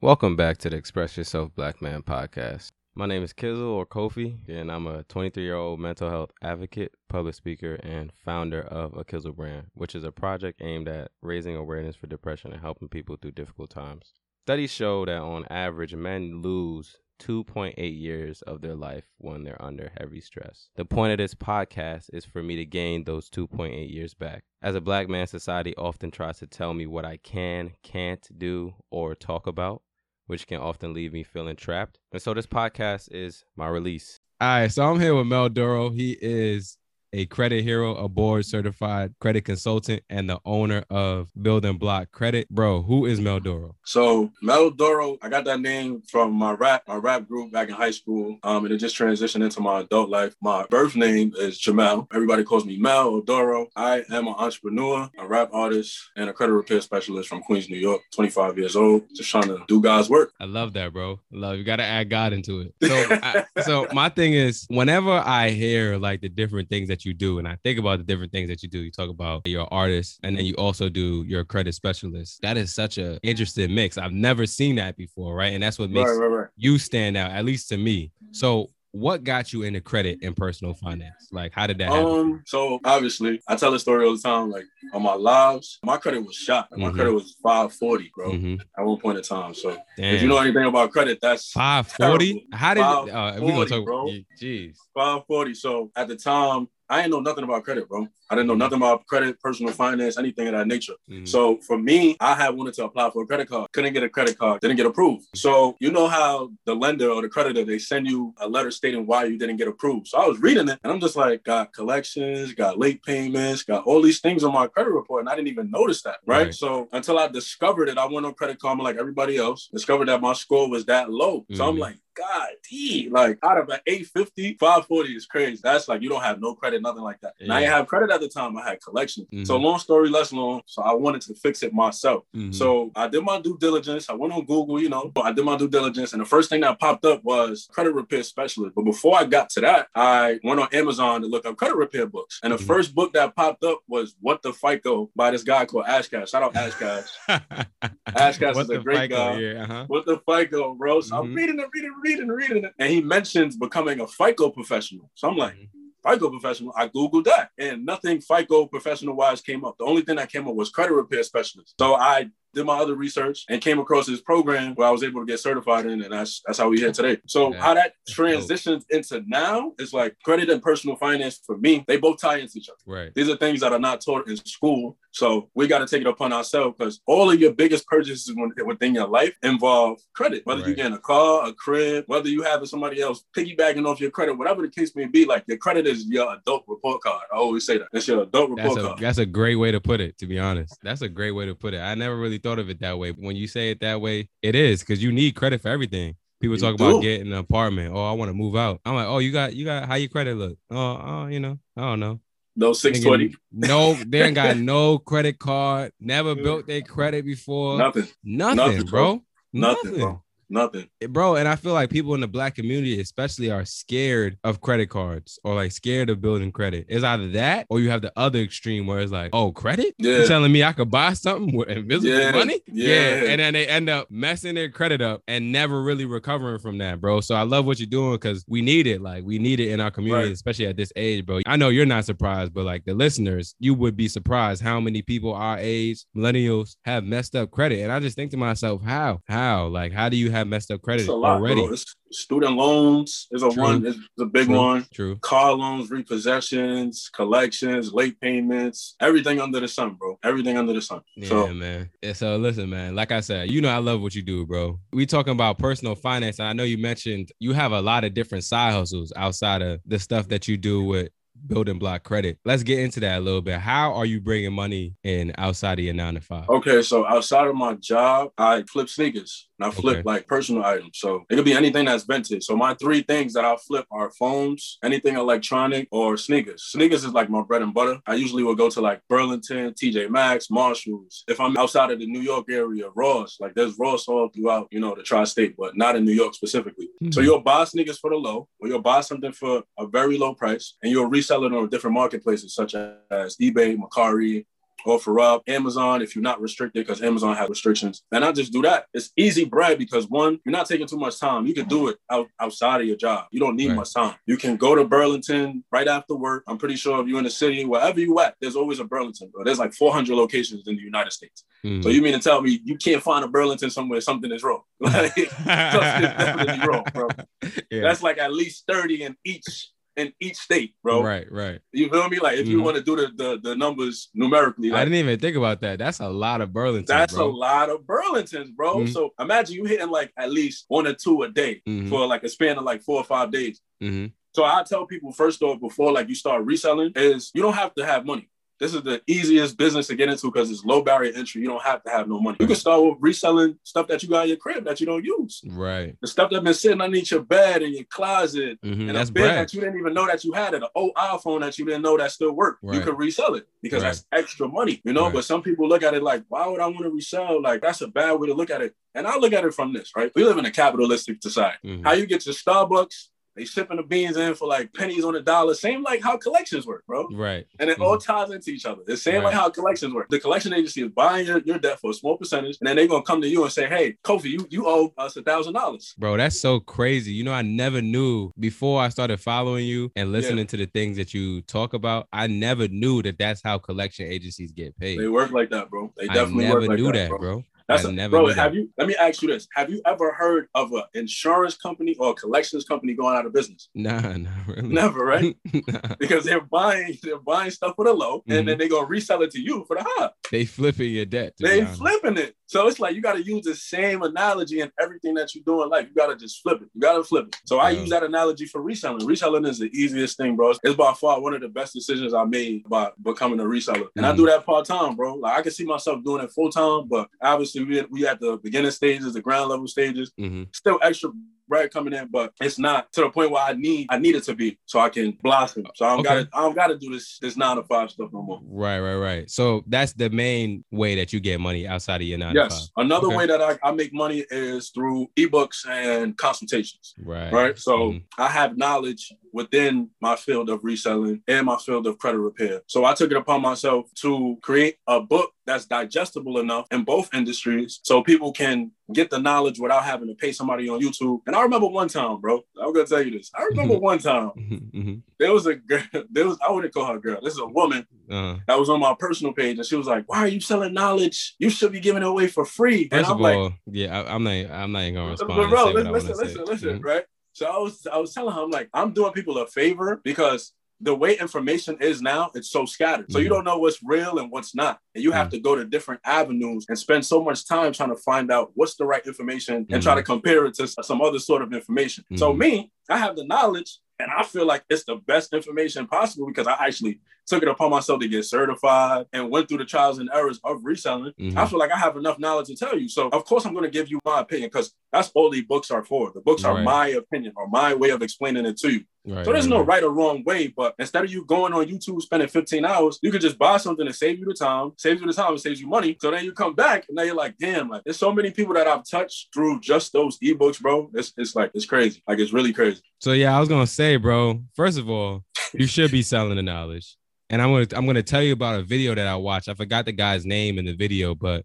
Welcome 0.00 0.36
back 0.36 0.58
to 0.58 0.70
the 0.70 0.76
Express 0.76 1.16
Yourself 1.16 1.52
Black 1.56 1.82
Man 1.82 2.02
podcast. 2.02 2.70
My 2.94 3.06
name 3.06 3.24
is 3.24 3.32
Kizzle 3.32 3.66
or 3.66 3.84
Kofi, 3.84 4.38
and 4.46 4.70
I'm 4.70 4.86
a 4.86 5.02
23 5.02 5.42
year 5.42 5.56
old 5.56 5.80
mental 5.80 6.08
health 6.08 6.30
advocate, 6.40 6.92
public 7.08 7.34
speaker, 7.34 7.80
and 7.82 8.12
founder 8.24 8.60
of 8.60 8.96
a 8.96 9.02
Kizzle 9.02 9.32
brand, 9.32 9.66
which 9.74 9.96
is 9.96 10.04
a 10.04 10.12
project 10.12 10.62
aimed 10.62 10.86
at 10.86 11.10
raising 11.20 11.56
awareness 11.56 11.96
for 11.96 12.06
depression 12.06 12.52
and 12.52 12.60
helping 12.60 12.86
people 12.86 13.16
through 13.16 13.32
difficult 13.32 13.70
times. 13.70 14.12
Studies 14.46 14.70
show 14.70 15.04
that 15.04 15.18
on 15.18 15.46
average, 15.50 15.96
men 15.96 16.42
lose 16.42 16.98
2.8 17.18 17.74
years 17.76 18.42
of 18.42 18.60
their 18.60 18.76
life 18.76 19.04
when 19.18 19.42
they're 19.42 19.60
under 19.60 19.90
heavy 19.98 20.20
stress. 20.20 20.68
The 20.76 20.84
point 20.84 21.10
of 21.10 21.18
this 21.18 21.34
podcast 21.34 22.10
is 22.12 22.24
for 22.24 22.40
me 22.40 22.54
to 22.54 22.64
gain 22.64 23.02
those 23.02 23.28
2.8 23.30 23.92
years 23.92 24.14
back. 24.14 24.44
As 24.62 24.76
a 24.76 24.80
black 24.80 25.08
man, 25.08 25.26
society 25.26 25.74
often 25.76 26.12
tries 26.12 26.38
to 26.38 26.46
tell 26.46 26.72
me 26.72 26.86
what 26.86 27.04
I 27.04 27.16
can, 27.16 27.72
can't 27.82 28.26
do, 28.38 28.74
or 28.90 29.16
talk 29.16 29.48
about, 29.48 29.82
which 30.28 30.46
can 30.46 30.60
often 30.60 30.94
leave 30.94 31.12
me 31.12 31.24
feeling 31.24 31.56
trapped. 31.56 31.98
And 32.12 32.22
so 32.22 32.32
this 32.32 32.46
podcast 32.46 33.08
is 33.10 33.44
my 33.56 33.66
release. 33.66 34.20
All 34.40 34.48
right, 34.48 34.70
so 34.70 34.84
I'm 34.84 35.00
here 35.00 35.16
with 35.16 35.26
Mel 35.26 35.48
Doro. 35.48 35.90
He 35.90 36.16
is 36.22 36.78
a 37.12 37.26
credit 37.26 37.62
hero, 37.62 37.94
a 37.94 38.08
board 38.08 38.44
certified 38.44 39.14
credit 39.20 39.44
consultant, 39.44 40.02
and 40.10 40.28
the 40.28 40.40
owner 40.44 40.84
of 40.90 41.30
Building 41.40 41.78
Block 41.78 42.10
Credit. 42.12 42.48
Bro, 42.48 42.82
who 42.82 43.06
is 43.06 43.20
Mel 43.20 43.40
Doro? 43.40 43.76
So 43.84 44.30
Mel 44.42 44.70
Doro, 44.70 45.16
I 45.22 45.28
got 45.28 45.44
that 45.44 45.60
name 45.60 46.02
from 46.08 46.32
my 46.32 46.52
rap, 46.52 46.82
my 46.86 46.96
rap 46.96 47.26
group 47.26 47.52
back 47.52 47.68
in 47.68 47.74
high 47.74 47.90
school. 47.90 48.38
Um, 48.42 48.64
and 48.64 48.74
it 48.74 48.78
just 48.78 48.96
transitioned 48.96 49.42
into 49.42 49.60
my 49.60 49.80
adult 49.80 50.10
life. 50.10 50.34
My 50.42 50.66
birth 50.68 50.96
name 50.96 51.32
is 51.38 51.58
Jamel. 51.58 52.06
Everybody 52.12 52.44
calls 52.44 52.64
me 52.64 52.76
Mel 52.76 53.08
or 53.08 53.22
Doro. 53.22 53.68
I 53.76 54.04
am 54.10 54.26
an 54.26 54.34
entrepreneur, 54.36 55.10
a 55.18 55.26
rap 55.26 55.50
artist, 55.52 56.10
and 56.16 56.28
a 56.28 56.32
credit 56.32 56.52
repair 56.52 56.80
specialist 56.80 57.28
from 57.28 57.40
Queens, 57.40 57.68
New 57.68 57.76
York. 57.76 58.02
25 58.14 58.58
years 58.58 58.76
old, 58.76 59.04
just 59.14 59.30
trying 59.30 59.48
to 59.48 59.62
do 59.68 59.80
God's 59.80 60.10
work. 60.10 60.32
I 60.40 60.44
love 60.44 60.72
that, 60.74 60.92
bro. 60.92 61.20
Love 61.32 61.56
you. 61.56 61.64
Got 61.64 61.76
to 61.76 61.84
add 61.84 62.10
God 62.10 62.32
into 62.32 62.60
it. 62.60 62.74
So, 62.82 62.94
I, 63.10 63.44
so 63.62 63.86
my 63.92 64.08
thing 64.08 64.34
is, 64.34 64.66
whenever 64.68 65.12
I 65.12 65.50
hear 65.50 65.96
like 65.96 66.20
the 66.20 66.28
different 66.28 66.68
things 66.68 66.88
that 66.88 66.97
that 66.98 67.04
you 67.04 67.14
do 67.14 67.38
and 67.38 67.46
I 67.46 67.56
think 67.62 67.78
about 67.78 67.98
the 67.98 68.04
different 68.04 68.32
things 68.32 68.48
that 68.48 68.62
you 68.62 68.68
do. 68.68 68.80
You 68.80 68.90
talk 68.90 69.08
about 69.08 69.46
your 69.46 69.72
artist 69.72 70.18
and 70.22 70.36
then 70.36 70.44
you 70.44 70.54
also 70.54 70.88
do 70.88 71.24
your 71.26 71.44
credit 71.44 71.74
specialist. 71.74 72.40
That 72.42 72.56
is 72.56 72.74
such 72.74 72.98
an 72.98 73.18
interesting 73.22 73.74
mix. 73.74 73.98
I've 73.98 74.12
never 74.12 74.46
seen 74.46 74.76
that 74.76 74.96
before, 74.96 75.34
right? 75.34 75.52
And 75.52 75.62
that's 75.62 75.78
what 75.78 75.90
makes 75.90 76.10
right, 76.10 76.16
right, 76.16 76.36
right. 76.38 76.48
you 76.56 76.78
stand 76.78 77.16
out, 77.16 77.30
at 77.30 77.44
least 77.44 77.68
to 77.68 77.76
me. 77.76 78.10
So 78.32 78.70
what 78.92 79.22
got 79.22 79.52
you 79.52 79.62
into 79.62 79.80
credit 79.80 80.20
and 80.22 80.36
personal 80.36 80.74
finance? 80.74 81.28
Like, 81.30 81.52
how 81.54 81.66
did 81.66 81.78
that 81.78 81.90
happen? 81.90 82.06
Um, 82.06 82.42
so 82.46 82.80
obviously, 82.84 83.40
I 83.46 83.56
tell 83.56 83.74
a 83.74 83.78
story 83.78 84.06
all 84.06 84.16
the 84.16 84.22
time. 84.22 84.50
Like 84.50 84.64
on 84.94 85.02
my 85.02 85.14
lives, 85.14 85.78
my 85.84 85.96
credit 85.98 86.24
was 86.24 86.34
shot. 86.34 86.68
Like, 86.70 86.80
my 86.80 86.86
mm-hmm. 86.88 86.96
credit 86.96 87.12
was 87.12 87.36
540, 87.42 88.12
bro, 88.14 88.30
mm-hmm. 88.32 88.54
at 88.78 88.84
one 88.84 88.98
point 88.98 89.18
in 89.18 89.24
time. 89.24 89.54
So 89.54 89.76
Damn. 89.96 90.14
if 90.14 90.22
you 90.22 90.28
know 90.28 90.38
anything 90.38 90.64
about 90.64 90.90
credit, 90.90 91.18
that's 91.20 91.52
540. 91.52 92.46
How 92.52 92.74
did? 92.74 92.82
Uh, 92.82 93.38
we 93.40 93.52
gonna 93.52 93.66
talk. 93.66 93.84
Bro. 93.84 94.06
Jeez, 94.40 94.76
540. 94.94 95.54
So 95.54 95.90
at 95.94 96.08
the 96.08 96.16
time, 96.16 96.68
I 96.88 97.02
ain't 97.02 97.10
know 97.10 97.20
nothing 97.20 97.44
about 97.44 97.64
credit, 97.64 97.88
bro. 97.88 98.08
I 98.30 98.34
didn't 98.34 98.48
know 98.48 98.54
nothing 98.54 98.78
about 98.78 99.06
credit, 99.06 99.40
personal 99.40 99.72
finance, 99.72 100.18
anything 100.18 100.48
of 100.48 100.52
that 100.52 100.66
nature. 100.66 100.94
Mm-hmm. 101.10 101.24
So 101.24 101.58
for 101.58 101.78
me, 101.78 102.16
I 102.20 102.34
had 102.34 102.50
wanted 102.50 102.74
to 102.74 102.84
apply 102.84 103.10
for 103.10 103.22
a 103.22 103.26
credit 103.26 103.48
card, 103.48 103.70
couldn't 103.72 103.92
get 103.94 104.02
a 104.02 104.08
credit 104.08 104.38
card, 104.38 104.60
didn't 104.60 104.76
get 104.76 104.86
approved. 104.86 105.26
So 105.34 105.76
you 105.80 105.90
know 105.90 106.08
how 106.08 106.50
the 106.66 106.74
lender 106.74 107.10
or 107.10 107.22
the 107.22 107.28
creditor 107.28 107.64
they 107.64 107.78
send 107.78 108.06
you 108.06 108.34
a 108.38 108.48
letter 108.48 108.70
stating 108.70 109.06
why 109.06 109.24
you 109.24 109.38
didn't 109.38 109.56
get 109.56 109.68
approved. 109.68 110.08
So 110.08 110.18
I 110.18 110.26
was 110.26 110.40
reading 110.40 110.68
it 110.68 110.78
and 110.82 110.92
I'm 110.92 111.00
just 111.00 111.16
like, 111.16 111.44
got 111.44 111.72
collections, 111.72 112.52
got 112.54 112.78
late 112.78 113.02
payments, 113.02 113.62
got 113.62 113.84
all 113.84 114.02
these 114.02 114.20
things 114.20 114.44
on 114.44 114.52
my 114.52 114.66
credit 114.66 114.90
report, 114.90 115.20
and 115.20 115.28
I 115.28 115.34
didn't 115.34 115.48
even 115.48 115.70
notice 115.70 116.02
that. 116.02 116.18
Right. 116.26 116.46
right. 116.46 116.54
So 116.54 116.88
until 116.92 117.18
I 117.18 117.28
discovered 117.28 117.88
it, 117.88 117.98
I 117.98 118.06
went 118.06 118.26
on 118.26 118.34
Credit 118.34 118.58
Karma 118.58 118.82
like 118.82 118.96
everybody 118.96 119.36
else, 119.36 119.68
discovered 119.72 120.08
that 120.08 120.20
my 120.20 120.32
score 120.32 120.68
was 120.68 120.84
that 120.86 121.10
low. 121.10 121.40
Mm-hmm. 121.40 121.56
So 121.56 121.64
I'm 121.64 121.72
mm-hmm. 121.72 121.80
like, 121.80 121.96
God, 122.18 122.48
D, 122.68 123.08
like 123.10 123.38
out 123.44 123.58
of 123.58 123.68
an 123.68 123.78
850, 123.86 124.54
540 124.54 125.10
is 125.10 125.26
crazy. 125.26 125.60
That's 125.62 125.88
like 125.88 126.02
you 126.02 126.08
don't 126.08 126.22
have 126.22 126.40
no 126.40 126.54
credit, 126.54 126.82
nothing 126.82 127.02
like 127.02 127.20
that. 127.20 127.34
Yeah. 127.38 127.44
And 127.44 127.52
I 127.52 127.60
didn't 127.60 127.72
have 127.74 127.86
credit 127.86 128.10
at 128.10 128.20
the 128.20 128.28
time. 128.28 128.56
I 128.56 128.68
had 128.68 128.82
collection. 128.82 129.24
Mm-hmm. 129.32 129.44
So 129.44 129.56
long 129.56 129.78
story 129.78 130.08
less 130.10 130.32
long. 130.32 130.62
So 130.66 130.82
I 130.82 130.94
wanted 130.94 131.20
to 131.22 131.34
fix 131.34 131.62
it 131.62 131.72
myself. 131.72 132.24
Mm-hmm. 132.34 132.52
So 132.52 132.90
I 132.96 133.06
did 133.08 133.22
my 133.22 133.40
due 133.40 133.56
diligence. 133.58 134.10
I 134.10 134.14
went 134.14 134.32
on 134.32 134.44
Google, 134.44 134.80
you 134.80 134.88
know, 134.88 135.12
I 135.22 135.32
did 135.32 135.44
my 135.44 135.56
due 135.56 135.68
diligence. 135.68 136.12
And 136.12 136.20
the 136.20 136.26
first 136.26 136.50
thing 136.50 136.62
that 136.62 136.78
popped 136.78 137.04
up 137.04 137.22
was 137.22 137.68
credit 137.70 137.94
repair 137.94 138.22
specialist. 138.22 138.74
But 138.74 138.84
before 138.84 139.16
I 139.16 139.24
got 139.24 139.50
to 139.50 139.60
that, 139.60 139.88
I 139.94 140.40
went 140.42 140.60
on 140.60 140.68
Amazon 140.72 141.22
to 141.22 141.28
look 141.28 141.46
up 141.46 141.56
credit 141.56 141.76
repair 141.76 142.06
books. 142.06 142.40
And 142.42 142.52
the 142.52 142.56
mm-hmm. 142.56 142.66
first 142.66 142.94
book 142.94 143.12
that 143.12 143.36
popped 143.36 143.62
up 143.64 143.80
was 143.86 144.16
What 144.20 144.42
the 144.42 144.52
FICO 144.52 145.10
by 145.14 145.30
this 145.30 145.44
guy 145.44 145.64
called 145.66 145.86
Ash 145.86 146.08
Cash. 146.08 146.30
Shout 146.30 146.42
out 146.42 146.56
Ash 146.56 146.74
Cash. 146.74 147.06
Ash 148.16 148.38
Cash 148.38 148.56
is 148.56 148.70
a 148.70 148.78
great 148.78 149.02
FICO, 149.02 149.16
guy. 149.16 149.38
Yeah, 149.38 149.62
uh-huh. 149.62 149.84
What 149.86 150.06
the 150.06 150.18
FICO, 150.26 150.74
bro. 150.74 151.00
So 151.00 151.16
I'm 151.16 151.26
mm-hmm. 151.26 151.34
reading 151.34 151.60
it, 151.60 151.68
reading, 151.72 151.94
reading, 152.08 152.28
reading 152.28 152.64
it. 152.64 152.74
And 152.78 152.90
he 152.90 153.00
mentions 153.00 153.56
becoming 153.56 154.00
a 154.00 154.06
FICO 154.06 154.50
professional. 154.50 155.10
So 155.14 155.28
I'm 155.28 155.36
like, 155.36 155.54
mm-hmm. 155.54 156.10
FICO 156.10 156.30
professional, 156.30 156.72
I 156.76 156.88
Googled 156.88 157.24
that 157.24 157.50
and 157.58 157.84
nothing 157.84 158.20
FICO 158.20 158.66
professional 158.66 159.14
wise 159.14 159.40
came 159.40 159.64
up. 159.64 159.76
The 159.78 159.84
only 159.84 160.02
thing 160.02 160.16
that 160.16 160.30
came 160.30 160.46
up 160.48 160.54
was 160.54 160.70
credit 160.70 160.94
repair 160.94 161.22
specialist. 161.22 161.74
So 161.78 161.94
I 161.96 162.30
did 162.58 162.66
my 162.66 162.78
other 162.78 162.94
research 162.94 163.44
and 163.48 163.60
came 163.60 163.78
across 163.78 164.06
this 164.06 164.20
program 164.20 164.74
where 164.74 164.88
I 164.88 164.90
was 164.90 165.02
able 165.02 165.20
to 165.20 165.26
get 165.26 165.40
certified 165.40 165.86
in, 165.86 166.02
and 166.02 166.12
that's 166.12 166.42
that's 166.46 166.58
how 166.58 166.68
we 166.68 166.78
here 166.78 166.92
today. 166.92 167.18
So 167.26 167.52
yeah. 167.52 167.60
how 167.60 167.74
that 167.74 167.92
transitions 168.08 168.84
into 168.90 169.22
now 169.26 169.72
is 169.78 169.92
like 169.92 170.16
credit 170.24 170.50
and 170.50 170.62
personal 170.62 170.96
finance 170.96 171.40
for 171.46 171.56
me, 171.58 171.84
they 171.86 171.96
both 171.96 172.20
tie 172.20 172.38
into 172.38 172.58
each 172.58 172.68
other. 172.68 172.78
Right. 172.86 173.14
These 173.14 173.28
are 173.28 173.36
things 173.36 173.60
that 173.60 173.72
are 173.72 173.78
not 173.78 174.00
taught 174.00 174.28
in 174.28 174.36
school. 174.36 174.96
So 175.10 175.50
we 175.54 175.66
got 175.66 175.78
to 175.78 175.86
take 175.86 176.02
it 176.02 176.06
upon 176.06 176.32
ourselves 176.32 176.76
because 176.78 177.00
all 177.06 177.30
of 177.30 177.40
your 177.40 177.52
biggest 177.52 177.86
purchases 177.86 178.32
within 178.64 178.94
your 178.94 179.08
life 179.08 179.36
involve 179.42 179.98
credit. 180.14 180.42
Whether 180.44 180.60
right. 180.60 180.68
you're 180.68 180.76
getting 180.76 180.92
a 180.92 181.00
car, 181.00 181.48
a 181.48 181.52
crib, 181.52 182.04
whether 182.06 182.28
you 182.28 182.42
having 182.42 182.66
somebody 182.66 183.00
else 183.00 183.24
piggybacking 183.36 183.86
off 183.86 184.00
your 184.00 184.10
credit, 184.10 184.34
whatever 184.34 184.62
the 184.62 184.70
case 184.70 184.94
may 184.94 185.06
be, 185.06 185.24
like 185.24 185.44
your 185.48 185.58
credit 185.58 185.86
is 185.86 186.06
your 186.06 186.34
adult 186.34 186.64
report 186.68 187.00
card. 187.02 187.22
I 187.32 187.36
always 187.36 187.66
say 187.66 187.78
that. 187.78 187.88
It's 187.92 188.06
your 188.06 188.22
adult 188.22 188.50
report 188.50 188.74
that's 188.74 188.76
a, 188.76 188.88
card. 188.88 188.98
That's 189.00 189.18
a 189.18 189.26
great 189.26 189.56
way 189.56 189.72
to 189.72 189.80
put 189.80 190.00
it, 190.00 190.16
to 190.18 190.26
be 190.26 190.38
honest. 190.38 190.78
That's 190.82 191.02
a 191.02 191.08
great 191.08 191.32
way 191.32 191.46
to 191.46 191.54
put 191.54 191.74
it. 191.74 191.80
I 191.80 191.94
never 191.94 192.16
really 192.16 192.38
thought 192.38 192.47
of 192.56 192.70
it 192.70 192.80
that 192.80 192.98
way. 192.98 193.10
When 193.10 193.36
you 193.36 193.46
say 193.46 193.70
it 193.70 193.80
that 193.80 194.00
way, 194.00 194.28
it 194.42 194.54
is 194.54 194.80
because 194.80 195.02
you 195.02 195.12
need 195.12 195.34
credit 195.34 195.60
for 195.60 195.68
everything. 195.68 196.14
People 196.40 196.56
you 196.56 196.62
talk 196.62 196.76
do. 196.76 196.84
about 196.84 197.02
getting 197.02 197.26
an 197.32 197.38
apartment. 197.38 197.92
Oh, 197.94 198.04
I 198.04 198.12
want 198.12 198.28
to 198.28 198.32
move 198.34 198.56
out. 198.56 198.80
I'm 198.84 198.94
like, 198.94 199.08
oh, 199.08 199.18
you 199.18 199.32
got 199.32 199.54
you 199.54 199.64
got 199.64 199.88
how 199.88 199.96
your 199.96 200.08
credit 200.08 200.36
look? 200.36 200.56
Oh, 200.70 200.76
oh, 200.76 201.26
you 201.26 201.40
know, 201.40 201.58
I 201.76 201.80
don't 201.82 202.00
know. 202.00 202.20
No 202.54 202.72
620. 202.72 203.36
No, 203.52 203.94
they 203.94 204.22
ain't 204.22 204.34
got 204.34 204.56
no 204.56 204.98
credit 205.10 205.38
card. 205.38 205.92
Never 206.00 206.34
built 206.34 206.66
their 206.66 206.82
credit 206.82 207.24
before. 207.24 207.78
Nothing. 207.78 208.08
Nothing, 208.24 208.56
Nothing 208.56 208.86
bro. 208.86 209.22
Nothing, 209.52 209.90
Nothing. 209.90 210.00
bro. 210.00 210.22
Nothing. 210.50 210.88
Bro, 211.08 211.36
and 211.36 211.46
I 211.46 211.56
feel 211.56 211.74
like 211.74 211.90
people 211.90 212.14
in 212.14 212.20
the 212.20 212.28
black 212.28 212.54
community, 212.54 213.00
especially, 213.00 213.50
are 213.50 213.64
scared 213.64 214.38
of 214.44 214.60
credit 214.60 214.86
cards 214.86 215.38
or 215.44 215.54
like 215.54 215.72
scared 215.72 216.08
of 216.10 216.20
building 216.20 216.52
credit. 216.52 216.86
It's 216.88 217.04
either 217.04 217.28
that 217.32 217.66
or 217.68 217.80
you 217.80 217.90
have 217.90 218.02
the 218.02 218.12
other 218.16 218.38
extreme 218.38 218.86
where 218.86 219.00
it's 219.00 219.12
like, 219.12 219.30
oh, 219.32 219.52
credit? 219.52 219.94
Yeah. 219.98 220.18
you 220.18 220.26
telling 220.26 220.50
me 220.50 220.64
I 220.64 220.72
could 220.72 220.90
buy 220.90 221.12
something 221.12 221.54
with 221.54 221.68
invisible 221.68 222.18
yeah. 222.18 222.30
money? 222.32 222.60
Yeah. 222.66 222.88
yeah. 222.88 223.30
And 223.30 223.40
then 223.40 223.52
they 223.52 223.66
end 223.66 223.90
up 223.90 224.10
messing 224.10 224.54
their 224.54 224.70
credit 224.70 225.02
up 225.02 225.22
and 225.28 225.52
never 225.52 225.82
really 225.82 226.06
recovering 226.06 226.58
from 226.58 226.78
that, 226.78 227.00
bro. 227.00 227.20
So 227.20 227.34
I 227.34 227.42
love 227.42 227.66
what 227.66 227.78
you're 227.78 227.86
doing 227.86 228.12
because 228.12 228.44
we 228.48 228.62
need 228.62 228.86
it. 228.86 229.02
Like 229.02 229.24
we 229.24 229.38
need 229.38 229.60
it 229.60 229.70
in 229.70 229.80
our 229.80 229.90
community, 229.90 230.28
right. 230.28 230.32
especially 230.32 230.66
at 230.66 230.76
this 230.76 230.92
age, 230.96 231.26
bro. 231.26 231.40
I 231.46 231.56
know 231.56 231.68
you're 231.68 231.86
not 231.86 232.04
surprised, 232.06 232.54
but 232.54 232.64
like 232.64 232.84
the 232.84 232.94
listeners, 232.94 233.54
you 233.58 233.74
would 233.74 233.96
be 233.96 234.08
surprised 234.08 234.62
how 234.62 234.80
many 234.80 235.02
people 235.02 235.34
our 235.34 235.58
age, 235.58 236.04
millennials, 236.16 236.76
have 236.84 237.04
messed 237.04 237.36
up 237.36 237.50
credit. 237.50 237.80
And 237.80 237.92
I 237.92 238.00
just 238.00 238.16
think 238.16 238.30
to 238.30 238.36
myself, 238.36 238.82
how? 238.82 239.20
How? 239.26 239.66
Like, 239.66 239.92
how 239.92 240.08
do 240.08 240.16
you 240.16 240.30
have 240.30 240.37
have 240.38 240.48
messed 240.48 240.70
up 240.70 240.82
credit 240.82 241.08
lot, 241.08 241.36
already. 241.36 241.68
student 242.10 242.56
loans 242.56 243.26
is 243.30 243.42
a 243.42 243.50
True. 243.50 243.62
one, 243.62 243.86
is 243.86 243.98
a 244.18 244.24
big 244.24 244.46
True. 244.46 244.56
one. 244.56 244.86
True. 244.92 245.16
Car 245.16 245.52
loans, 245.52 245.90
repossessions, 245.90 247.10
collections, 247.12 247.92
late 247.92 248.20
payments, 248.20 248.94
everything 249.00 249.40
under 249.40 249.60
the 249.60 249.68
sun, 249.68 249.94
bro. 249.94 250.18
Everything 250.24 250.56
under 250.56 250.72
the 250.72 250.82
sun. 250.82 251.00
Yeah, 251.16 251.28
so, 251.28 251.54
man. 251.54 251.90
Yeah, 252.02 252.12
so 252.12 252.36
listen, 252.36 252.70
man. 252.70 252.94
Like 252.94 253.12
I 253.12 253.20
said, 253.20 253.50
you 253.50 253.60
know 253.60 253.68
I 253.68 253.78
love 253.78 254.00
what 254.00 254.14
you 254.14 254.22
do, 254.22 254.46
bro. 254.46 254.78
We 254.92 255.06
talking 255.06 255.32
about 255.32 255.58
personal 255.58 255.94
finance. 255.94 256.38
And 256.38 256.48
I 256.48 256.52
know 256.52 256.64
you 256.64 256.78
mentioned 256.78 257.30
you 257.38 257.52
have 257.52 257.72
a 257.72 257.80
lot 257.80 258.04
of 258.04 258.14
different 258.14 258.44
side 258.44 258.72
hustles 258.72 259.12
outside 259.16 259.62
of 259.62 259.80
the 259.86 259.98
stuff 259.98 260.28
that 260.28 260.48
you 260.48 260.56
do 260.56 260.84
with 260.84 261.08
building 261.46 261.78
block 261.78 262.04
credit. 262.04 262.38
Let's 262.44 262.62
get 262.62 262.80
into 262.80 263.00
that 263.00 263.18
a 263.18 263.20
little 263.20 263.42
bit. 263.42 263.58
How 263.58 263.94
are 263.94 264.06
you 264.06 264.20
bringing 264.20 264.52
money 264.52 264.94
in 265.04 265.32
outside 265.38 265.78
of 265.78 265.84
your 265.84 265.94
nine 265.94 266.14
to 266.14 266.20
five? 266.20 266.48
Okay, 266.48 266.82
so 266.82 267.06
outside 267.06 267.46
of 267.46 267.54
my 267.54 267.74
job, 267.74 268.30
I 268.36 268.62
flip 268.62 268.88
sneakers 268.88 269.48
and 269.58 269.66
I 269.66 269.74
flip 269.74 269.98
okay. 269.98 270.02
like 270.04 270.26
personal 270.26 270.64
items. 270.64 270.98
So 270.98 271.24
it 271.28 271.36
could 271.36 271.44
be 271.44 271.52
anything 271.52 271.86
that's 271.86 272.04
vintage. 272.04 272.44
So 272.44 272.56
my 272.56 272.74
three 272.74 273.02
things 273.02 273.32
that 273.34 273.44
I 273.44 273.56
flip 273.56 273.86
are 273.90 274.10
phones, 274.10 274.78
anything 274.84 275.16
electronic, 275.16 275.88
or 275.90 276.16
sneakers. 276.16 276.64
Sneakers 276.64 277.04
is 277.04 277.12
like 277.12 277.30
my 277.30 277.42
bread 277.42 277.62
and 277.62 277.74
butter. 277.74 277.98
I 278.06 278.14
usually 278.14 278.42
will 278.42 278.54
go 278.54 278.70
to 278.70 278.80
like 278.80 279.00
Burlington, 279.08 279.72
TJ 279.72 280.10
Maxx, 280.10 280.50
Marshalls. 280.50 281.24
If 281.28 281.40
I'm 281.40 281.56
outside 281.56 281.90
of 281.90 281.98
the 281.98 282.06
New 282.06 282.20
York 282.20 282.46
area, 282.50 282.88
Ross, 282.94 283.38
like 283.40 283.54
there's 283.54 283.78
Ross 283.78 284.06
all 284.08 284.28
throughout, 284.28 284.68
you 284.70 284.80
know, 284.80 284.94
the 284.94 285.02
tri-state, 285.02 285.56
but 285.56 285.76
not 285.76 285.96
in 285.96 286.04
New 286.04 286.12
York 286.12 286.34
specifically. 286.34 286.88
Mm-hmm. 287.02 287.12
So 287.12 287.20
you'll 287.20 287.40
buy 287.40 287.64
sneakers 287.64 287.98
for 287.98 288.10
the 288.10 288.16
low, 288.16 288.48
or 288.60 288.68
you'll 288.68 288.80
buy 288.80 289.00
something 289.00 289.32
for 289.32 289.62
a 289.78 289.86
very 289.86 290.18
low 290.18 290.34
price, 290.34 290.74
and 290.82 290.92
you'll 290.92 291.06
resell 291.06 291.27
it 291.30 291.52
on 291.52 291.68
different 291.68 291.94
marketplaces 291.94 292.54
such 292.54 292.74
as 292.74 293.36
eBay, 293.40 293.76
Mercari, 293.76 294.46
offer 294.86 295.18
up 295.18 295.42
Amazon 295.48 296.00
if 296.02 296.14
you're 296.14 296.22
not 296.22 296.40
restricted 296.40 296.86
because 296.86 297.02
Amazon 297.02 297.36
has 297.36 297.48
restrictions. 297.48 298.04
And 298.12 298.24
I 298.24 298.30
just 298.30 298.52
do 298.52 298.62
that. 298.62 298.86
It's 298.94 299.10
easy 299.16 299.44
bread 299.44 299.76
because 299.76 300.08
one, 300.08 300.38
you're 300.44 300.52
not 300.52 300.66
taking 300.68 300.86
too 300.86 300.96
much 300.96 301.18
time. 301.18 301.46
You 301.48 301.52
can 301.52 301.66
do 301.66 301.88
it 301.88 301.96
out, 302.08 302.28
outside 302.38 302.80
of 302.82 302.86
your 302.86 302.96
job. 302.96 303.26
You 303.32 303.40
don't 303.40 303.56
need 303.56 303.68
Right. 303.70 303.76
much 303.76 303.92
time. 303.92 304.14
You 304.26 304.36
can 304.36 304.56
go 304.56 304.76
to 304.76 304.84
Burlington 304.84 305.64
right 305.72 305.88
after 305.88 306.14
work. 306.14 306.44
I'm 306.46 306.58
pretty 306.58 306.76
sure 306.76 307.00
if 307.02 307.08
you're 307.08 307.18
in 307.18 307.24
the 307.24 307.30
city, 307.30 307.64
wherever 307.64 307.98
you 307.98 308.18
at, 308.20 308.36
there's 308.40 308.54
always 308.54 308.78
a 308.78 308.84
Burlington, 308.84 309.30
bro. 309.32 309.42
There's 309.42 309.58
like 309.58 309.74
400 309.74 310.14
locations 310.14 310.68
in 310.68 310.76
the 310.76 310.82
United 310.82 311.10
States. 311.12 311.44
Mhm. 311.66 311.82
So 311.82 311.88
you 311.88 312.00
mean 312.00 312.12
to 312.12 312.20
tell 312.20 312.40
me 312.40 312.60
you 312.64 312.76
can't 312.76 313.02
find 313.02 313.24
a 313.24 313.28
Burlington 313.28 313.70
somewhere 313.70 314.00
something 314.00 314.30
is 314.30 314.44
wrong? 314.44 314.62
Like, 314.80 315.12
something 315.16 315.24
is 315.24 316.14
definitely 316.16 316.68
wrong, 316.68 316.84
bro. 316.94 317.08
yeah. 317.70 317.80
That's 317.82 318.02
like 318.02 318.18
at 318.18 318.32
least 318.32 318.64
30 318.68 319.02
in 319.02 319.16
each 319.24 319.70
in 319.98 320.12
each 320.20 320.36
state, 320.36 320.74
bro. 320.82 321.02
right, 321.02 321.26
right. 321.30 321.60
You 321.72 321.88
feel 321.90 322.08
me? 322.08 322.18
Like 322.20 322.38
if 322.38 322.46
you 322.48 322.58
Mhm. 322.58 322.64
want 322.64 322.76
to 322.76 322.82
do 322.82 322.96
the, 322.96 323.08
the 323.16 323.40
the 323.42 323.54
numbers 323.56 324.08
numerically, 324.14 324.72
I 324.72 324.84
didn't 324.84 324.98
even 325.00 325.18
think 325.18 325.36
about 325.36 325.60
that. 325.62 325.78
That's 325.78 326.00
a 326.00 326.08
lot 326.08 326.40
of 326.40 326.52
Burlington. 326.52 326.86
that's 326.96 327.14
bro. 327.14 327.26
a 327.26 327.30
lot 327.30 327.68
of 327.68 327.80
Burlingtons, 327.82 328.54
bro. 328.54 328.76
Mhm. 328.78 328.92
So 328.92 329.10
imagine 329.20 329.56
you 329.56 329.64
hitting 329.64 329.90
like 329.90 330.12
at 330.16 330.30
least 330.30 330.64
one 330.68 330.86
or 330.86 330.94
two 330.94 331.22
a 331.24 331.28
day 331.28 331.62
Mhm. 331.68 331.88
for 331.88 332.06
like 332.06 332.22
a 332.24 332.28
span 332.28 332.56
of 332.58 332.64
like 332.64 332.82
four 332.82 333.00
or 333.00 333.04
five 333.04 333.30
days. 333.32 333.60
Mhm. 333.82 334.12
So 334.34 334.44
I 334.44 334.62
tell 334.62 334.86
people 334.86 335.10
first 335.12 335.42
off 335.42 335.60
before 335.60 335.90
like 335.92 336.08
you 336.08 336.14
start 336.14 336.44
reselling 336.44 336.92
is 336.94 337.30
you 337.34 337.42
don't 337.42 337.54
have 337.54 337.74
to 337.74 337.84
have 337.84 338.06
money. 338.06 338.28
This 338.60 338.74
is 338.74 338.82
the 338.82 339.00
easiest 339.06 339.56
business 339.56 339.86
to 339.86 339.94
get 339.94 340.08
into 340.08 340.30
because 340.32 340.50
it's 340.50 340.64
low 340.64 340.82
barrier 340.82 341.12
entry. 341.14 341.40
You 341.42 341.48
don't 341.48 341.62
have 341.62 341.82
to 341.84 341.90
have 341.90 342.08
no 342.08 342.18
money. 342.20 342.36
You 342.40 342.46
can 342.48 342.56
start 342.56 342.82
with 342.82 342.94
reselling 343.00 343.56
stuff 343.62 343.86
that 343.86 344.02
you 344.02 344.08
got 344.08 344.22
in 344.24 344.28
your 344.30 344.36
crib 344.36 344.64
that 344.64 344.80
you 344.80 344.86
don't 344.86 345.04
use. 345.04 345.40
Right. 345.46 345.96
The 346.00 346.08
stuff 346.08 346.30
that's 346.30 346.42
been 346.42 346.54
sitting 346.54 346.80
underneath 346.80 347.10
your 347.12 347.22
bed 347.22 347.62
in 347.62 347.72
your 347.74 347.84
closet 347.84 348.60
Mhm. 348.64 348.88
and 348.88 348.96
That's 348.96 349.10
a 349.10 349.12
bed 349.12 349.36
that 349.36 349.54
you 349.54 349.60
didn't 349.60 349.78
even 349.78 349.94
know 349.94 350.06
that 350.06 350.24
you 350.24 350.32
had 350.32 350.54
it, 350.54 350.62
an 350.62 350.68
old 350.74 350.94
iPhone 350.94 351.40
that 351.40 351.56
you 351.58 351.64
didn't 351.66 351.82
know 351.82 351.96
that 351.98 352.10
still 352.10 352.32
worked. 352.32 352.64
You 352.64 352.80
can 352.80 352.96
resell 352.96 353.34
it 353.34 353.46
because 353.62 353.82
Right. 353.82 353.90
that's 353.90 354.06
extra 354.12 354.48
money, 354.48 354.80
you 354.84 354.92
know. 354.92 355.04
Right. 355.04 355.14
But 355.14 355.24
some 355.24 355.42
people 355.42 355.68
look 355.68 355.84
at 355.84 355.94
it 355.94 356.02
like, 356.02 356.24
why 356.28 356.46
would 356.48 356.60
I 356.60 356.66
want 356.66 356.82
to 356.82 356.90
resell? 356.90 357.40
Like 357.40 357.60
that's 357.62 357.80
a 357.80 357.88
bad 357.88 358.12
way 358.14 358.26
to 358.26 358.34
look 358.34 358.50
at 358.50 358.60
it. 358.60 358.74
And 358.94 359.06
I 359.06 359.16
look 359.18 359.32
at 359.32 359.44
it 359.44 359.54
from 359.54 359.72
this, 359.72 359.92
right? 359.96 360.10
We 360.16 360.24
live 360.24 360.38
in 360.38 360.46
a 360.46 360.50
capitalistic 360.50 361.22
society. 361.22 361.58
Mhm. 361.64 361.84
How 361.84 361.92
you 361.92 362.06
get 362.06 362.26
your 362.26 362.34
Starbucks? 362.34 363.08
They 363.38 363.44
shipping 363.44 363.76
the 363.76 363.84
beans 363.84 364.16
in 364.16 364.34
for 364.34 364.48
like 364.48 364.74
pennies 364.74 365.04
on 365.04 365.14
the 365.14 365.20
dollar. 365.20 365.54
Same 365.54 365.84
like 365.84 366.02
how 366.02 366.16
collections 366.16 366.66
work, 366.66 366.84
bro. 366.86 367.06
Right. 367.12 367.46
And 367.60 367.70
it 367.70 367.78
mm. 367.78 367.84
all 367.84 367.96
ties 367.96 368.30
into 368.32 368.50
each 368.50 368.66
other. 368.66 368.82
It's 368.88 369.02
same 369.02 369.16
Right. 369.16 369.26
like 369.26 369.34
how 369.34 369.48
collections 369.48 369.94
work. 369.94 370.08
The 370.08 370.18
collection 370.18 370.52
agency 370.52 370.82
is 370.82 370.88
buying 370.90 371.26
your, 371.26 371.38
your 371.38 371.58
debt 371.60 371.78
for 371.78 371.92
a 371.92 371.94
small 371.94 372.16
percentage, 372.16 372.58
and 372.60 372.68
then 372.68 372.74
they're 372.74 372.88
gonna 372.88 373.02
come 373.02 373.20
to 373.22 373.28
you 373.28 373.44
and 373.44 373.52
say, 373.52 373.68
"Hey, 373.68 373.96
Kofi, 374.02 374.30
you 374.30 374.46
you 374.50 374.66
owe 374.66 374.92
us 374.98 375.16
a 375.16 375.22
thousand 375.22 375.52
dollars." 375.52 375.94
Bro, 375.98 376.16
that's 376.16 376.40
so 376.40 376.58
crazy. 376.58 377.12
You 377.12 377.22
know, 377.22 377.32
I 377.32 377.42
never 377.42 377.80
knew 377.80 378.32
before 378.40 378.82
I 378.82 378.88
started 378.88 379.20
following 379.20 379.66
you 379.66 379.92
and 379.94 380.10
listening 380.10 380.48
to 380.48 380.56
the 380.56 380.66
things 380.66 380.96
that 380.96 381.14
you 381.14 381.42
talk 381.42 381.74
about. 381.74 382.08
I 382.12 382.26
never 382.26 382.66
knew 382.66 383.02
that 383.02 383.18
that's 383.18 383.40
how 383.42 383.58
collection 383.58 384.06
agencies 384.06 384.50
get 384.50 384.76
paid. 384.78 384.98
They 384.98 385.06
work 385.06 385.30
like 385.30 385.50
that, 385.50 385.70
bro. 385.70 385.92
They 385.96 386.08
I 386.08 386.14
definitely 386.14 386.44
never 386.46 386.60
work 386.60 386.68
like 386.70 386.78
knew 386.78 386.86
that, 386.86 386.92
that, 386.92 387.08
bro. 387.10 387.18
bro. 387.18 387.44
That's 387.68 387.84
I 387.84 387.90
a, 387.90 387.92
never 387.92 388.10
bro. 388.16 388.26
Have 388.32 388.54
you? 388.54 388.70
Let 388.78 388.88
me 388.88 388.96
ask 388.96 389.20
you 389.22 389.28
this: 389.28 389.46
Have 389.54 389.68
you 389.70 389.82
ever 389.86 390.12
heard 390.12 390.48
of 390.54 390.72
an 390.72 390.84
insurance 390.94 391.56
company 391.56 391.94
or 391.98 392.10
a 392.10 392.14
collections 392.14 392.64
company 392.64 392.94
going 392.94 393.16
out 393.16 393.26
of 393.26 393.32
business? 393.34 393.68
Nah, 393.74 394.00
not 394.16 394.32
really. 394.46 394.68
Never, 394.68 395.04
right? 395.04 395.36
Nah. 395.68 395.94
because 395.98 396.24
they're 396.24 396.40
buying 396.40 396.96
they're 397.02 397.18
buying 397.18 397.50
stuff 397.50 397.74
for 397.76 397.84
the 397.84 397.92
low, 397.92 398.22
Mhm. 398.28 398.38
and 398.38 398.48
then 398.48 398.58
they're 398.58 398.68
gonna 398.68 398.86
resell 398.86 399.22
it 399.22 399.30
to 399.32 399.40
you 399.40 399.64
for 399.68 399.76
the 399.76 399.84
high. 399.86 400.10
they 400.32 400.44
flipping 400.46 400.90
your 400.92 401.04
debt. 401.04 401.34
They 401.38 401.64
flipping 401.64 402.16
it. 402.16 402.34
So 402.46 402.66
it's 402.66 402.80
like 402.80 402.94
you 402.94 403.02
got 403.02 403.14
to 403.16 403.22
use 403.22 403.44
the 403.44 403.54
same 403.54 404.00
analogy 404.02 404.60
in 404.60 404.70
everything 404.80 405.12
that 405.14 405.34
you 405.34 405.42
do 405.44 405.62
in 405.62 405.68
life. 405.68 405.86
You 405.88 405.94
got 405.94 406.06
to 406.06 406.16
just 406.16 406.40
flip 406.42 406.62
it. 406.62 406.68
You 406.74 406.80
got 406.80 406.94
to 406.96 407.04
flip 407.04 407.26
it. 407.28 407.36
So 407.44 407.58
I 407.58 407.70
use 407.70 407.90
that 407.90 408.02
analogy 408.02 408.46
for 408.46 408.62
reselling. 408.62 409.04
Reselling 409.06 409.44
is 409.44 409.58
the 409.58 409.66
easiest 409.74 410.16
thing, 410.16 410.34
bro. 410.34 410.54
It's 410.62 410.74
by 410.74 410.94
far 410.94 411.20
one 411.20 411.34
of 411.34 411.42
the 411.42 411.48
best 411.48 411.74
decisions 411.74 412.14
I 412.14 412.24
made 412.24 412.64
about 412.64 413.02
becoming 413.02 413.38
a 413.40 413.44
reseller. 413.44 413.88
And 413.96 414.06
I 414.06 414.12
Mhm. 414.12 414.16
do 414.16 414.26
that 414.26 414.46
part 414.46 414.64
time, 414.64 414.96
bro. 414.96 415.14
Like 415.16 415.38
I 415.38 415.42
can 415.42 415.52
see 415.52 415.64
myself 415.64 416.02
doing 416.02 416.24
it 416.24 416.30
full 416.30 416.50
time, 416.50 416.88
but 416.88 417.08
obviously 417.22 417.57
we 417.64 417.82
we 417.90 418.06
at 418.06 418.20
the 418.20 418.38
beginning 418.42 418.70
stages, 418.70 419.14
the 419.14 419.22
ground 419.22 419.50
level 419.50 419.66
stages. 419.66 420.12
Mhm. 420.18 420.54
Still 420.54 420.78
extra 420.82 421.10
bread 421.48 421.70
coming 421.72 421.94
in, 421.94 422.06
but 422.10 422.30
it's 422.42 422.58
not 422.58 422.92
to 422.92 423.00
the 423.00 423.08
point 423.08 423.30
where 423.30 423.42
I 423.42 423.54
need 423.54 423.86
I 423.88 423.98
need 423.98 424.14
it 424.14 424.22
to 424.24 424.34
be 424.34 424.58
so 424.66 424.80
I 424.80 424.90
can 424.90 425.16
blossom. 425.22 425.64
So 425.76 425.86
I 425.86 425.90
don't 425.96 426.00
Okay. 426.00 426.08
gotta 426.24 426.28
I 426.34 426.40
don't 426.42 426.54
gotta 426.54 426.76
do 426.76 426.90
this 426.92 427.18
this 427.20 427.38
nine 427.38 427.56
to 427.56 427.62
five 427.62 427.90
stuff 427.90 428.10
no 428.12 428.20
more. 428.22 428.40
Right, 428.44 428.78
right, 428.80 428.96
right. 428.96 429.30
So 429.30 429.62
that's 429.66 429.94
the 429.94 430.10
main 430.10 430.62
way 430.70 430.94
that 430.96 431.10
you 431.12 431.20
get 431.20 431.40
money 431.40 431.66
outside 431.66 432.02
of 432.02 432.06
your 432.06 432.18
nine 432.18 432.34
to 432.34 432.40
five. 432.42 432.50
Yes. 432.50 432.70
Another 432.76 433.06
Okay. 433.06 433.16
way 433.16 433.26
that 433.26 433.40
I, 433.40 433.58
I 433.62 433.72
make 433.72 433.94
money 433.94 434.26
is 434.30 434.68
through 434.68 435.06
ebooks 435.16 435.66
and 435.66 436.16
consultations. 436.18 436.94
Right. 437.02 437.32
Right. 437.32 437.58
So 437.58 437.92
Mhm. 437.92 438.02
I 438.18 438.28
have 438.28 438.58
knowledge 438.58 439.10
within 439.38 439.88
my 440.00 440.16
field 440.16 440.50
of 440.50 440.64
reselling 440.64 441.22
and 441.28 441.46
my 441.46 441.56
field 441.56 441.86
of 441.86 441.96
credit 441.98 442.18
repair. 442.18 442.60
So 442.66 442.84
I 442.84 442.92
took 442.94 443.10
it 443.12 443.16
upon 443.16 443.40
myself 443.40 443.86
to 444.02 444.36
create 444.42 444.76
a 444.88 445.00
book 445.00 445.30
that's 445.46 445.64
digestible 445.64 446.38
enough 446.40 446.66
in 446.72 446.82
both 446.84 447.08
industries 447.14 447.78
so 447.84 448.02
people 448.02 448.32
can 448.32 448.72
get 448.92 449.10
the 449.10 449.18
knowledge 449.18 449.58
without 449.60 449.84
having 449.84 450.08
to 450.08 450.14
pay 450.14 450.32
somebody 450.32 450.68
on 450.68 450.80
YouTube. 450.80 451.20
And 451.26 451.36
I 451.36 451.42
remember 451.42 451.68
one 451.68 451.88
time, 451.88 452.20
bro, 452.20 452.42
I'm 452.60 452.72
gonna 452.72 452.86
tell 452.86 453.00
you 453.02 453.12
this. 453.16 453.30
I 453.38 453.42
remember 453.44 453.78
one 453.78 453.98
time 453.98 454.30
Mhm, 454.36 454.72
mhm. 454.72 455.02
there 455.20 455.32
was 455.32 455.46
a 455.46 455.54
girl, 455.54 455.82
there 456.10 456.26
was 456.26 456.36
I 456.46 456.50
wouldn't 456.50 456.74
call 456.74 456.86
her 456.86 456.96
a 456.96 457.00
girl. 457.00 457.20
This 457.22 457.34
is 457.34 457.40
a 457.40 457.46
woman 457.46 457.86
Uh, 458.10 458.36
that 458.48 458.58
was 458.58 458.68
on 458.70 458.80
my 458.80 458.94
personal 458.98 459.32
page, 459.34 459.56
and 459.58 459.66
she 459.66 459.76
was 459.76 459.86
like, 459.86 460.04
"Why 460.10 460.18
are 460.24 460.28
you 460.28 460.40
selling 460.40 460.72
knowledge? 460.72 461.34
You 461.38 461.50
should 461.50 461.72
be 461.72 461.80
giving 461.80 462.02
it 462.02 462.08
away 462.08 462.26
for 462.26 462.44
free." 462.46 462.82
And 462.90 463.00
first 463.02 463.10
I'm 463.10 463.16
of 463.16 463.20
like, 463.20 463.52
yeah, 463.70 463.90
I, 464.00 464.14
I'm 464.14 464.22
not. 464.24 464.30
I'm 464.32 464.72
not 464.72 464.82
even 464.82 464.94
gonna 464.94 465.10
respond. 465.10 465.40
and 465.42 465.50
bro, 465.50 465.64
say 465.66 465.72
what 465.74 465.86
I 465.86 465.90
listen, 465.90 466.14
listen, 466.16 466.46
say. 466.46 466.52
listen, 466.52 466.78
Mhm. 466.80 466.84
right? 466.84 467.04
So 467.38 467.46
I 467.46 467.56
was, 467.58 467.86
I 467.86 467.98
was 467.98 468.12
telling 468.12 468.34
her, 468.34 468.42
I'm 468.42 468.50
like, 468.50 468.68
I'm 468.74 468.92
doing 468.92 469.12
people 469.12 469.38
a 469.38 469.46
favor 469.46 470.00
because 470.02 470.52
the 470.80 470.92
way 470.94 471.16
information 471.16 471.76
is 471.80 472.02
now, 472.02 472.30
it's 472.34 472.50
so 472.50 472.64
scattered. 472.66 473.10
So 473.12 473.18
you 473.20 473.26
Mhm. 473.26 473.30
don't 473.30 473.44
know 473.44 473.58
what's 473.58 473.78
real 473.82 474.18
and 474.18 474.28
what's 474.30 474.56
not, 474.56 474.80
and 474.94 475.04
you 475.04 475.12
have 475.12 475.28
to 475.30 475.38
go 475.38 475.54
to 475.54 475.64
different 475.64 476.00
avenues 476.04 476.66
and 476.68 476.76
spend 476.76 477.06
so 477.06 477.22
much 477.22 477.46
time 477.46 477.72
trying 477.72 477.90
to 477.90 477.96
find 478.02 478.30
out 478.32 478.50
what's 478.54 478.74
the 478.76 478.84
right 478.84 479.04
information 479.06 479.66
and 479.70 479.82
try 479.82 479.94
to 479.94 480.02
compare 480.02 480.46
it 480.46 480.54
to 480.54 480.66
some 480.66 481.00
other 481.00 481.20
sort 481.20 481.42
of 481.42 481.52
information. 481.52 482.04
So 482.16 482.32
Mhm. 482.32 482.38
me, 482.38 482.72
I 482.90 482.98
have 482.98 483.14
the 483.14 483.24
knowledge. 483.24 483.78
And 484.00 484.10
I 484.16 484.22
feel 484.22 484.46
like 484.46 484.62
it's 484.70 484.84
the 484.84 484.96
best 484.96 485.32
information 485.32 485.86
possible 485.86 486.26
because 486.28 486.46
I 486.46 486.54
actually 486.66 487.00
took 487.26 487.42
it 487.42 487.48
upon 487.48 487.70
myself 487.70 488.00
to 488.00 488.08
get 488.08 488.24
certified 488.24 489.06
and 489.12 489.28
went 489.30 489.48
through 489.48 489.58
the 489.58 489.64
trials 489.64 489.98
and 489.98 490.08
errors 490.14 490.40
of 490.44 490.64
reselling. 490.64 491.12
Mhm. 491.18 491.36
I 491.36 491.46
feel 491.46 491.58
like 491.58 491.72
I 491.72 491.76
have 491.76 491.96
enough 491.96 492.18
knowledge 492.18 492.46
to 492.46 492.56
tell 492.56 492.78
you. 492.78 492.88
So 492.88 493.08
of 493.08 493.24
course 493.24 493.44
I'm 493.44 493.52
going 493.52 493.64
to 493.64 493.70
give 493.70 493.90
you 493.90 493.98
my 494.04 494.20
opinion 494.20 494.48
because 494.52 494.72
that's 494.92 495.10
all 495.14 495.30
the 495.30 495.42
books 495.42 495.70
are 495.70 495.84
for. 495.84 496.10
The 496.12 496.20
books 496.20 496.44
are 496.44 496.62
my 496.62 496.88
opinion 496.88 497.32
or 497.36 497.48
my 497.48 497.74
way 497.74 497.90
of 497.90 498.00
explaining 498.02 498.46
it 498.46 498.56
to 498.58 498.72
you. 498.72 498.84
Right, 499.08 499.24
So 499.24 499.32
there's 499.32 499.46
right, 499.46 499.50
no 499.56 499.62
right. 499.62 499.82
or 499.82 499.90
wrong 499.90 500.22
way, 500.24 500.48
but 500.48 500.74
instead 500.78 501.04
of 501.04 501.10
you 501.10 501.24
going 501.24 501.52
on 501.52 501.64
YouTube 501.66 502.00
spending 502.02 502.28
15 502.28 502.64
hours, 502.64 502.98
you 503.02 503.10
could 503.10 503.20
just 503.20 503.38
buy 503.38 503.56
something 503.56 503.86
to 503.86 503.92
save 503.92 504.18
you 504.18 504.26
the 504.26 504.34
time, 504.34 504.72
saves 504.76 505.00
you 505.00 505.06
the 505.06 505.12
time, 505.12 505.32
and 505.32 505.40
saves 505.40 505.60
you 505.60 505.66
money. 505.66 505.96
So 506.00 506.10
then 506.10 506.24
you 506.24 506.32
come 506.32 506.54
back 506.54 506.84
and 506.88 506.96
now 506.96 507.02
you're 507.02 507.14
like, 507.14 507.36
damn, 507.38 507.68
like 507.68 507.84
there's 507.84 507.98
so 507.98 508.12
many 508.12 508.30
people 508.30 508.54
that 508.54 508.66
I've 508.66 508.84
touched 508.88 509.28
through 509.32 509.60
just 509.60 509.92
those 509.92 510.18
ebooks, 510.18 510.60
bro. 510.60 510.90
It's 510.94 511.12
it's 511.16 511.34
like 511.34 511.50
it's 511.54 511.64
crazy. 511.66 512.02
Like 512.06 512.18
it's 512.18 512.32
really 512.32 512.52
crazy. 512.52 512.82
So 512.98 513.12
yeah, 513.12 513.36
I 513.36 513.40
was 513.40 513.48
gonna 513.48 513.66
say, 513.66 513.96
bro. 513.96 514.42
First 514.54 514.78
of 514.78 514.90
all, 514.90 515.24
you 515.54 515.66
should 515.66 515.90
be 515.90 516.02
selling 516.02 516.36
the 516.36 516.42
knowledge, 516.42 516.96
and 517.30 517.40
I'm 517.40 517.50
gonna 517.50 517.66
I'm 517.74 517.86
gonna 517.86 518.02
tell 518.02 518.22
you 518.22 518.32
about 518.32 518.60
a 518.60 518.62
video 518.62 518.94
that 518.94 519.06
I 519.06 519.16
watched. 519.16 519.48
I 519.48 519.54
forgot 519.54 519.86
the 519.86 519.92
guy's 519.92 520.26
name 520.26 520.58
in 520.58 520.66
the 520.66 520.74
video, 520.74 521.14
but 521.14 521.44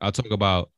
I'll 0.00 0.12
talk 0.12 0.30
about 0.32 0.70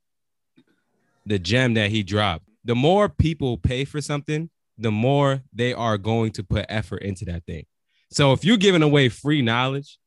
the 1.24 1.38
gem 1.38 1.74
that 1.74 1.90
he 1.90 2.02
dropped. 2.02 2.44
The 2.64 2.74
more 2.74 3.08
people 3.08 3.58
pay 3.58 3.84
for 3.84 4.00
something, 4.00 4.50
the 4.78 4.90
more 4.90 5.42
they 5.52 5.72
are 5.72 5.98
going 5.98 6.32
to 6.32 6.44
put 6.44 6.66
effort 6.68 7.02
into 7.02 7.24
that 7.26 7.44
thing. 7.46 7.64
So 8.10 8.32
if 8.32 8.44
you're 8.44 8.56
giving 8.56 8.82
away 8.82 9.08
free 9.08 9.42
knowledge, 9.42 9.98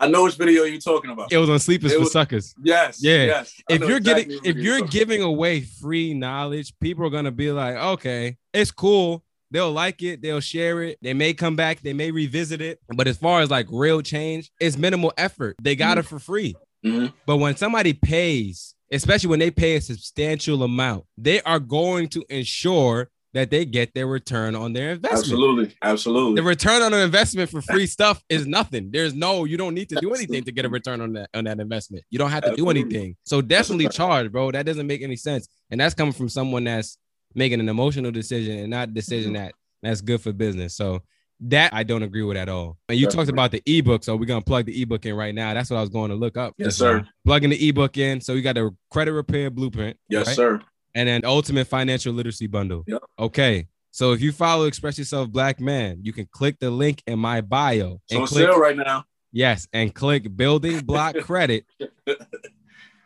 I 0.00 0.06
know 0.06 0.22
which 0.24 0.36
video 0.36 0.62
you're 0.62 0.80
talking 0.80 1.10
about. 1.10 1.32
it 1.32 1.38
was 1.38 1.50
on 1.50 1.58
Sleepers 1.58 1.92
for 1.94 2.04
Suckers. 2.04 2.54
yes. 2.62 3.02
Yeah. 3.02 3.24
Yes. 3.24 3.54
If 3.68 3.80
you're 3.80 3.96
exactly 3.96 4.36
getting 4.36 4.44
if 4.44 4.56
you're 4.56 4.82
giving 4.82 5.22
away 5.22 5.62
free 5.62 6.14
knowledge, 6.14 6.72
people 6.80 7.04
are 7.06 7.10
gonna 7.10 7.32
be 7.32 7.50
like, 7.50 7.74
okay, 7.74 8.36
it's 8.52 8.70
cool. 8.70 9.24
They'll 9.50 9.72
like 9.72 10.02
it, 10.02 10.20
they'll 10.22 10.40
share 10.40 10.82
it, 10.82 10.98
they 11.02 11.14
may 11.14 11.32
come 11.34 11.56
back, 11.56 11.80
they 11.80 11.94
may 11.94 12.10
revisit 12.12 12.60
it. 12.60 12.78
But 12.94 13.08
as 13.08 13.16
far 13.16 13.40
as 13.40 13.50
like 13.50 13.66
real 13.70 14.00
change, 14.02 14.52
it's 14.60 14.76
minimal 14.76 15.12
effort. 15.16 15.56
They 15.60 15.74
got 15.74 15.98
it 15.98 16.04
for 16.04 16.18
free. 16.18 16.54
Mhm. 16.84 17.12
But 17.26 17.38
when 17.38 17.56
somebody 17.56 17.92
pays, 17.94 18.74
especially 18.92 19.30
when 19.30 19.40
they 19.40 19.50
pay 19.50 19.76
a 19.76 19.80
substantial 19.80 20.62
amount, 20.62 21.06
they 21.16 21.40
are 21.42 21.58
going 21.58 22.08
to 22.10 22.24
ensure 22.28 23.08
that 23.34 23.50
they 23.50 23.64
get 23.64 23.94
their 23.94 24.06
return 24.06 24.54
on 24.54 24.72
their 24.72 24.92
investment. 24.92 25.20
Absolutely. 25.20 25.76
Absolutely. 25.82 26.36
The 26.36 26.42
return 26.42 26.82
on 26.82 26.94
an 26.94 27.00
investment 27.00 27.50
for 27.50 27.60
free 27.60 27.86
stuff 27.98 28.22
is 28.28 28.46
nothing. 28.46 28.90
There's 28.90 29.14
no, 29.14 29.44
you 29.44 29.56
don't 29.56 29.74
need 29.74 29.90
to 29.90 29.96
do 30.00 30.14
anything 30.14 30.44
to 30.44 30.52
get 30.52 30.64
a 30.64 30.68
return 30.68 31.00
on 31.00 31.12
that 31.12 31.30
on 31.34 31.44
that 31.44 31.60
investment. 31.60 32.04
You 32.10 32.18
don't 32.18 32.30
have 32.30 32.44
to 32.44 32.56
do 32.56 32.70
anything. 32.70 33.16
So 33.24 33.40
definitely 33.40 33.88
charge, 33.88 34.32
bro. 34.32 34.50
That 34.50 34.64
doesn't 34.66 34.86
make 34.86 35.02
any 35.02 35.16
sense. 35.16 35.48
And 35.70 35.80
that's 35.80 35.94
coming 35.94 36.12
from 36.12 36.28
someone 36.28 36.64
that's 36.64 36.96
making 37.34 37.60
an 37.60 37.68
emotional 37.68 38.10
decision 38.10 38.58
and 38.58 38.70
not 38.70 38.88
a 38.88 38.92
decision 38.92 39.34
Mm-hmm. 39.34 39.44
that 39.44 39.54
that's 39.82 40.00
good 40.00 40.20
for 40.20 40.32
business. 40.32 40.74
So 40.74 41.02
that 41.40 41.72
I 41.72 41.84
don't 41.84 42.02
agree 42.02 42.22
with 42.22 42.36
at 42.36 42.48
all. 42.48 42.78
And 42.88 42.98
you 42.98 43.06
talked 43.06 43.28
about 43.28 43.52
the 43.52 43.62
ebook, 43.64 44.02
so 44.02 44.16
we're 44.16 44.24
gonna 44.24 44.40
plug 44.40 44.66
the 44.66 44.82
ebook 44.82 45.06
in 45.06 45.14
right 45.14 45.34
now. 45.34 45.54
That's 45.54 45.70
what 45.70 45.76
I 45.76 45.80
was 45.80 45.90
going 45.90 46.10
to 46.10 46.16
look 46.16 46.36
up. 46.36 46.54
Yes, 46.58 46.76
sir. 46.76 47.06
Plugging 47.24 47.50
the 47.50 47.68
ebook 47.68 47.96
in. 47.96 48.20
So 48.20 48.34
we 48.34 48.42
got 48.42 48.56
the 48.56 48.74
credit 48.90 49.12
repair 49.12 49.50
blueprint. 49.50 49.96
yes, 50.08 50.26
right? 50.26 50.36
sir. 50.36 50.60
And 50.98 51.08
an 51.08 51.24
ultimate 51.24 51.68
financial 51.68 52.12
literacy 52.12 52.48
bundle. 52.48 52.82
Yep. 52.88 53.02
Okay. 53.20 53.68
So 53.92 54.12
if 54.12 54.20
you 54.20 54.32
follow 54.32 54.64
Express 54.64 54.98
Yourself 54.98 55.30
Black 55.30 55.60
Man, 55.60 56.00
you 56.02 56.12
can 56.12 56.26
click 56.26 56.56
the 56.58 56.70
link 56.70 57.02
in 57.06 57.18
my 57.20 57.40
bio 57.40 58.00
So 58.06 58.16
and 58.16 58.20
on 58.22 58.26
click 58.26 58.46
sale 58.46 58.58
right 58.58 58.76
now. 58.76 59.04
Yes, 59.30 59.68
and 59.72 59.94
click 59.94 60.34
building 60.36 60.80
block 60.80 61.14
credit, 61.22 61.64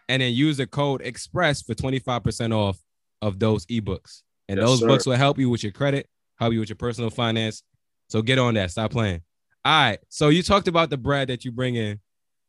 and 0.09 0.23
then 0.23 0.33
use 0.33 0.57
the 0.57 0.67
code 0.67 1.03
express 1.03 1.61
for 1.63 1.75
25% 1.75 2.53
off 2.55 2.79
of 3.21 3.39
those 3.39 3.67
ebooks. 3.67 4.23
And 4.49 4.59
Yes, 4.59 4.67
those 4.69 4.81
sir. 4.81 4.87
books 4.87 5.07
will 5.07 5.17
help 5.17 5.39
you 5.39 5.51
with 5.51 5.63
your 5.63 5.73
credit, 5.73 6.09
help 6.39 6.53
you 6.53 6.61
with 6.61 6.69
your 6.69 6.77
personal 6.77 7.11
finance. 7.11 7.63
So 8.09 8.23
get 8.23 8.39
on 8.39 8.55
that. 8.55 8.71
Stop 8.71 8.91
playing. 8.93 9.23
All 9.65 9.73
right. 9.73 9.99
So 10.09 10.29
you 10.31 10.43
talked 10.43 10.69
about 10.69 10.91
the 10.91 10.97
bread 10.97 11.29
that 11.29 11.45
you 11.45 11.53
bring 11.53 11.75
in 11.77 12.01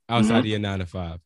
outside 0.09 0.35
Mhm. 0.35 0.39
of 0.39 0.45
your 0.47 0.59
nine 0.59 0.79
to 0.79 0.85
five. 0.85 1.19